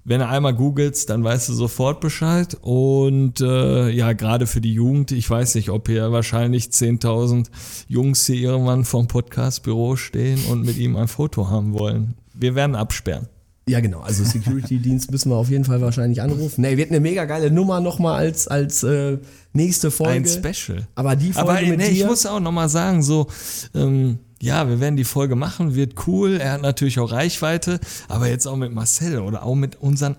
[0.04, 2.56] Wenn du einmal googelst, dann weißt du sofort Bescheid.
[2.62, 7.48] Und äh, ja, gerade für die Jugend, ich weiß nicht, ob hier wahrscheinlich 10.000
[7.88, 12.14] Jungs hier irgendwann vom Podcast-Büro stehen und mit ihm ein Foto haben wollen.
[12.32, 13.28] Wir werden absperren.
[13.68, 14.00] Ja, genau.
[14.00, 16.62] Also Security-Dienst müssen wir auf jeden Fall wahrscheinlich anrufen.
[16.62, 19.18] Nee, wird eine mega geile Nummer nochmal als, als äh,
[19.52, 20.28] nächste Folge.
[20.28, 20.86] Ein Special.
[20.94, 23.28] Aber die Folge Aber mit nee, ich muss auch nochmal sagen, so,
[23.74, 26.36] ähm, ja, wir werden die Folge machen, wird cool.
[26.36, 30.16] Er hat natürlich auch Reichweite, aber jetzt auch mit Marcel oder auch mit unseren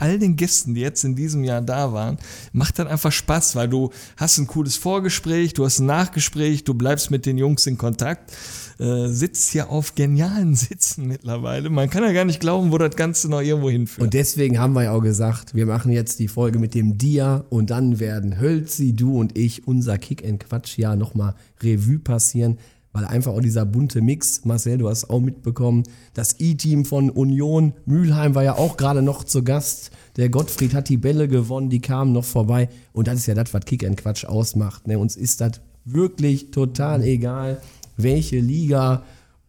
[0.00, 2.18] all den Gästen, die jetzt in diesem Jahr da waren,
[2.52, 6.74] macht dann einfach Spaß, weil du hast ein cooles Vorgespräch, du hast ein Nachgespräch, du
[6.74, 8.32] bleibst mit den Jungs in Kontakt,
[8.80, 11.68] äh, sitzt hier auf genialen Sitzen mittlerweile.
[11.68, 14.02] Man kann ja gar nicht glauben, wo das Ganze noch irgendwo hinführt.
[14.02, 17.44] Und deswegen haben wir ja auch gesagt, wir machen jetzt die Folge mit dem Dia
[17.50, 22.56] und dann werden Hölzi, du und ich unser Kick and Quatsch ja nochmal Revue passieren,
[22.92, 27.74] weil einfach auch dieser bunte Mix, Marcel, du hast auch mitbekommen, das E-Team von Union
[27.84, 29.90] Mülheim war ja auch gerade noch zu Gast.
[30.16, 33.52] Der Gottfried hat die Bälle gewonnen, die kamen noch vorbei und das ist ja das,
[33.52, 34.88] was Kick and Quatsch ausmacht.
[34.88, 34.98] Ne?
[34.98, 37.60] Uns ist das wirklich total egal,
[38.02, 39.04] welche Liga,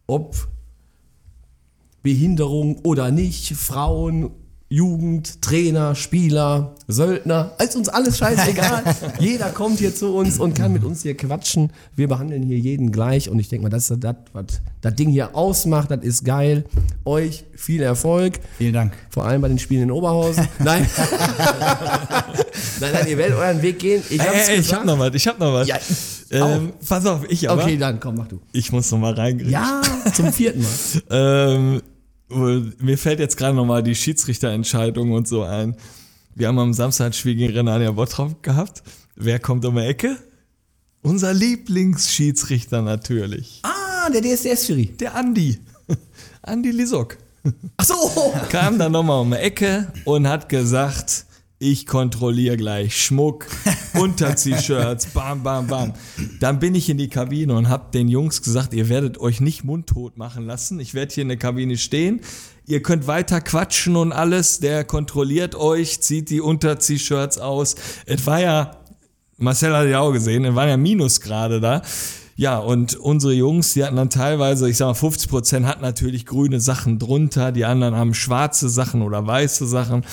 [0.06, 0.48] ob
[2.02, 4.30] Behinderung oder nicht, Frauen,
[4.72, 8.82] Jugend, Trainer, Spieler, Söldner, ist uns alles scheißegal.
[9.18, 11.70] Jeder kommt hier zu uns und kann mit uns hier quatschen.
[11.94, 14.46] Wir behandeln hier jeden gleich und ich denke mal, das ist das, was
[14.80, 15.90] das Ding hier ausmacht.
[15.90, 16.64] Das ist geil.
[17.04, 18.40] Euch viel Erfolg.
[18.56, 18.94] Vielen Dank.
[19.10, 20.48] Vor allem bei den Spielen in Oberhausen.
[20.58, 20.88] Nein.
[22.80, 24.02] nein, nein, ihr werdet euren Weg gehen.
[24.08, 25.68] Ich, hab's Ey, ey, ich hab noch was, ich hab noch was.
[25.68, 25.76] Ja,
[26.30, 27.62] ähm, pass auf, ich aber.
[27.62, 28.40] Okay, dann komm, mach du.
[28.52, 29.52] Ich muss noch mal reingreifen.
[29.52, 29.82] Ja,
[30.14, 30.70] zum vierten Mal.
[31.10, 31.82] Ähm,
[32.36, 35.76] mir fällt jetzt gerade nochmal die Schiedsrichterentscheidung und so ein.
[36.34, 38.82] Wir haben am Samstag ein Spiel gegen Renania Bottrop gehabt.
[39.16, 40.16] Wer kommt um die Ecke?
[41.02, 43.60] Unser Lieblingsschiedsrichter natürlich.
[43.64, 44.86] Ah, der DSDS-Jury.
[44.98, 45.58] Der Andi.
[46.42, 47.18] Andi Lisok.
[47.76, 48.34] Ach so.
[48.48, 51.26] Kam dann nochmal um die Ecke und hat gesagt,
[51.62, 53.46] ich kontrolliere gleich Schmuck,
[53.94, 55.92] Unter-T-Shirts, bam, bam, bam.
[56.40, 59.62] Dann bin ich in die Kabine und habe den Jungs gesagt, ihr werdet euch nicht
[59.62, 60.80] mundtot machen lassen.
[60.80, 62.20] Ich werde hier in der Kabine stehen.
[62.66, 64.58] Ihr könnt weiter quatschen und alles.
[64.58, 67.76] Der kontrolliert euch, zieht die Unter-T-Shirts aus.
[68.06, 68.78] Es war ja,
[69.36, 71.82] Marcel hat ja auch gesehen, es waren ja Minusgrade da.
[72.34, 76.26] Ja, und unsere Jungs, die hatten dann teilweise, ich sag mal, 50 Prozent hatten natürlich
[76.26, 80.04] grüne Sachen drunter, die anderen haben schwarze Sachen oder weiße Sachen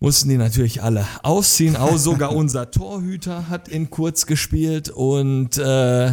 [0.00, 1.76] mussten die natürlich alle ausziehen.
[1.76, 6.12] Auch sogar unser Torhüter hat in kurz gespielt und äh,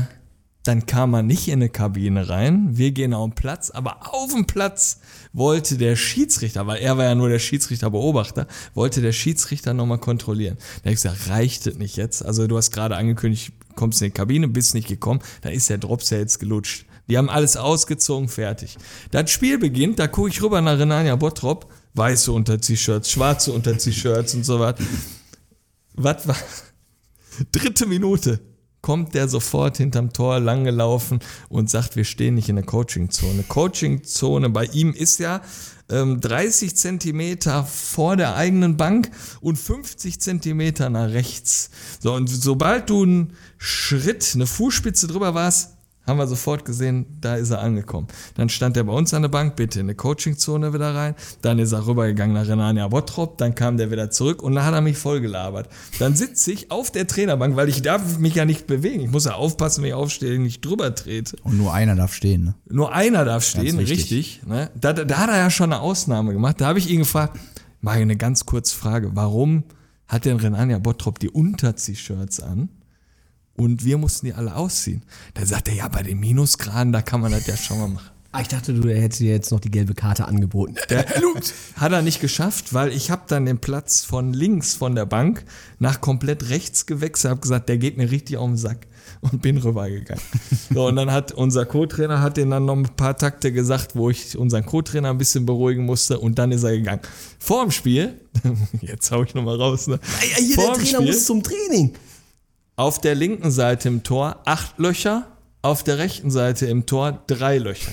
[0.64, 2.70] dann kam man nicht in eine Kabine rein.
[2.72, 5.00] Wir gehen auf den Platz, aber auf dem Platz
[5.32, 10.58] wollte der Schiedsrichter, weil er war ja nur der Schiedsrichterbeobachter, wollte der Schiedsrichter nochmal kontrollieren.
[10.58, 12.26] Da habe ich gesagt, reicht es nicht jetzt?
[12.26, 15.78] Also du hast gerade angekündigt, kommst in die Kabine, bist nicht gekommen, da ist der
[15.78, 16.86] Drops ja jetzt gelutscht.
[17.08, 18.78] Die haben alles ausgezogen, fertig.
[19.12, 24.44] Das Spiel beginnt, da gucke ich rüber nach Renania Bottrop, weiße Unter-T-Shirts, schwarze Unter-T-Shirts und
[24.44, 24.76] so was.
[25.94, 26.38] Was war?
[27.52, 28.40] Dritte Minute
[28.82, 33.44] kommt der sofort hinterm Tor langgelaufen und sagt, wir stehen nicht in der Coaching-Zone.
[33.48, 35.42] Coaching-Zone bei ihm ist ja
[35.90, 39.10] ähm, 30 Zentimeter vor der eigenen Bank
[39.42, 41.72] und 50 Zentimeter nach rechts.
[42.00, 45.75] So, und sobald du einen Schritt, eine Fußspitze drüber warst,
[46.06, 48.08] haben wir sofort gesehen, da ist er angekommen.
[48.36, 51.16] Dann stand er bei uns an der Bank, bitte in eine Coachingzone wieder rein.
[51.42, 54.74] Dann ist er rübergegangen nach Renania Bottrop, dann kam der wieder zurück und dann hat
[54.74, 55.70] er mich voll gelabert.
[56.00, 59.02] Dann sitze ich auf der Trainerbank, weil ich darf mich ja nicht bewegen.
[59.02, 61.38] Ich muss ja aufpassen, wenn ich aufstehe, nicht drüber trete.
[61.44, 62.46] Und nur einer darf stehen.
[62.46, 62.56] Ne?
[62.70, 64.42] Nur einer darf stehen, richtig.
[64.46, 64.70] Ne?
[64.80, 66.62] Da, da, da hat er ja schon eine Ausnahme gemacht.
[66.62, 67.40] Da habe ich ihn gefragt,
[67.82, 69.64] mal eine ganz kurze Frage, warum
[70.08, 72.70] hat denn Renania Bottrop die Unter-T-Shirts an?
[73.56, 75.04] Und wir mussten die alle ausziehen.
[75.34, 78.10] Da sagt er, ja, bei den Minusgraden, da kann man das ja schon mal machen.
[78.36, 80.76] Ah, ich dachte, du hättest dir jetzt noch die gelbe Karte angeboten.
[81.78, 85.46] Hat er nicht geschafft, weil ich habe dann den Platz von links von der Bank
[85.80, 88.88] nach komplett rechts gewechselt, habe gesagt, der geht mir richtig auf den Sack
[89.22, 90.22] und bin rübergegangen.
[90.74, 94.10] So, und dann hat unser Co-Trainer hat den dann noch ein paar Takte gesagt, wo
[94.10, 97.02] ich unseren Co-Trainer ein bisschen beruhigen musste und dann ist er gegangen.
[97.40, 98.20] Vor dem Spiel,
[98.82, 99.98] jetzt hau ich nochmal raus, ne?
[100.32, 101.94] Ja, hier, der Trainer Spiel, muss zum Training.
[102.76, 105.28] Auf der linken Seite im Tor acht Löcher,
[105.62, 107.92] auf der rechten Seite im Tor drei Löcher.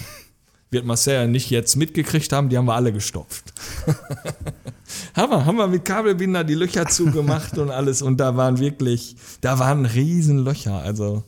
[0.70, 3.52] Wird Marcel ja nicht jetzt mitgekriegt haben, die haben wir alle gestopft.
[5.14, 9.58] Hammer, haben wir mit Kabelbinder die Löcher zugemacht und alles und da waren wirklich, da
[9.58, 11.24] waren riesen Löcher, also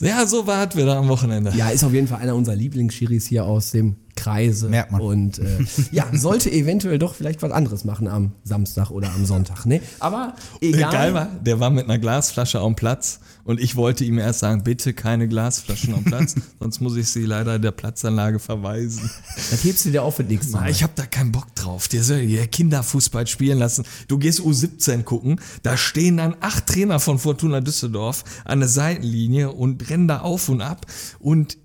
[0.00, 1.52] ja, so war es wieder am Wochenende.
[1.56, 4.68] Ja, ist auf jeden Fall einer unserer Lieblingsschiris hier aus dem Kreise.
[4.68, 5.00] Merkt man.
[5.00, 5.58] Und äh,
[5.92, 9.64] ja, sollte eventuell doch vielleicht was anderes machen am Samstag oder am Sonntag.
[9.64, 9.80] Ne?
[10.00, 10.92] Aber egal.
[10.92, 14.64] Geil war, der war mit einer Glasflasche am Platz und ich wollte ihm erst sagen,
[14.64, 19.08] bitte keine Glasflaschen am Platz, sonst muss ich sie leider der Platzanlage verweisen.
[19.50, 20.68] Das hebst du dir auf für nächstes Mal.
[20.68, 21.86] Ich habe da keinen Bock drauf.
[21.86, 23.84] Der soll ja Kinderfußball spielen lassen.
[24.08, 29.52] Du gehst U17 gucken, da stehen dann acht Trainer von Fortuna Düsseldorf an der Seitenlinie
[29.52, 30.86] und rennen da auf und ab.
[31.20, 31.56] Und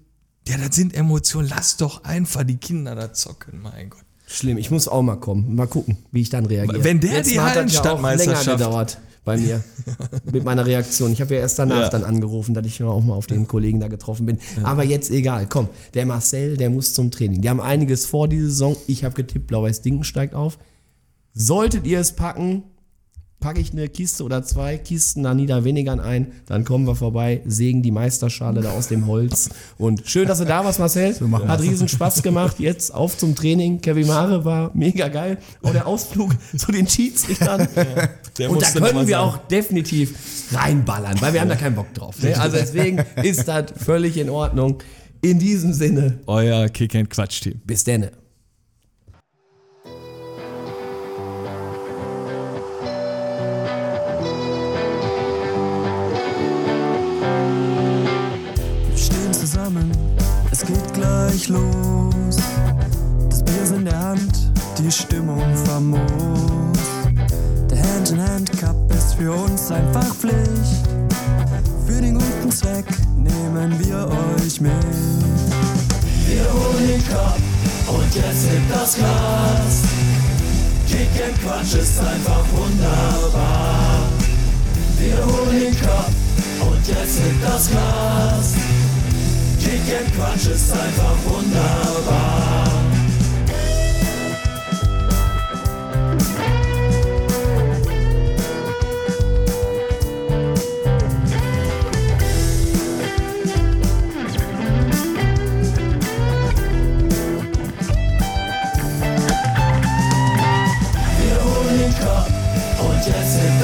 [0.47, 1.47] ja, das sind Emotionen.
[1.49, 4.01] Lass doch einfach die Kinder da zocken, mein Gott.
[4.27, 5.55] Schlimm, ich muss auch mal kommen.
[5.55, 6.83] Mal gucken, wie ich dann reagiere.
[6.83, 9.63] Wenn der Jetzt die hat das ja auch Hallenstadtmeisterschaft- länger gedauert bei mir
[10.31, 11.11] mit meiner Reaktion.
[11.13, 11.89] Ich habe ja erst danach Ja.
[11.89, 14.39] dann angerufen, dass ich auch mal auf den Kollegen da getroffen bin.
[14.63, 17.41] Aber jetzt egal, komm, der Marcel, der muss zum Training.
[17.41, 18.75] Die haben einiges vor diese Saison.
[18.87, 20.57] Ich habe getippt, Blau-Weiß Dinken steigt auf.
[21.33, 22.63] Solltet ihr es packen,
[23.43, 27.83] packe ich eine Kiste oder zwei Kisten da Niederwenigern ein, dann kommen wir vorbei, sägen
[27.83, 29.49] die Meisterschale da aus dem Holz.
[29.77, 31.13] Und schön, dass du da warst, Marcel.
[31.27, 32.57] machen Hat riesen Spaß gemacht.
[32.59, 33.81] Jetzt auf zum Training.
[33.81, 35.39] Kevin Mare war mega geil.
[35.61, 37.67] Auch der Ausflug zu den Schiedsrichtern.
[38.37, 39.15] Der Und da können wir sein.
[39.15, 40.15] auch definitiv
[40.53, 42.23] reinballern, weil wir haben da keinen Bock drauf.
[42.23, 42.39] Ne?
[42.39, 44.81] Also deswegen ist das völlig in Ordnung.
[45.21, 47.61] In diesem Sinne, Euer Kick and Quatsch Team.
[47.65, 48.22] bis denne.
[61.53, 62.37] Los.
[63.29, 65.99] Das Bier ist in der Hand, die Stimmung famos.
[67.69, 70.83] Der Hand-in-Hand-Cup ist für uns einfach Pflicht.
[71.85, 72.85] Für den guten Zweck
[73.17, 74.71] nehmen wir euch mit.
[76.27, 77.37] Wir holen den Cup
[77.87, 79.83] und jetzt hebt das Glas.
[80.87, 83.99] Kick and Quatsch ist einfach wunderbar.
[84.99, 86.09] Wir holen den Cup
[86.61, 88.53] und jetzt hebt das Glas.
[89.73, 92.67] And Quatsch ist einfach wunderbar.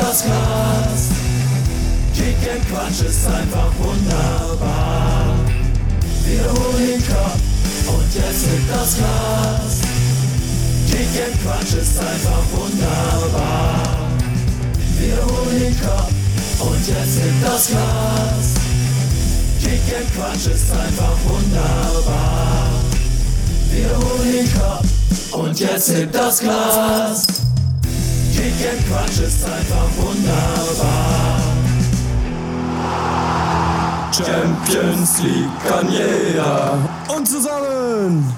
[0.02, 1.10] Das Glas.
[2.16, 5.09] Kick and Quatsch ist einfach wunderbar.
[6.40, 7.38] Wir holen Cup
[7.88, 9.82] und jetzt hebt das Glas.
[10.90, 13.84] Kick and Quatsch ist einfach wunderbar.
[14.98, 16.10] Wir holen Cup
[16.60, 18.54] und jetzt hebt das Glas.
[19.62, 22.70] Kick and Quatsch ist einfach wunderbar.
[23.72, 24.84] Wir holen Cup
[25.32, 27.28] und jetzt hebt das Glas.
[28.34, 31.39] Kick and Quatsch ist einfach wunderbar.
[34.26, 36.78] Champions League kann jeder.
[37.08, 38.36] Und zusammen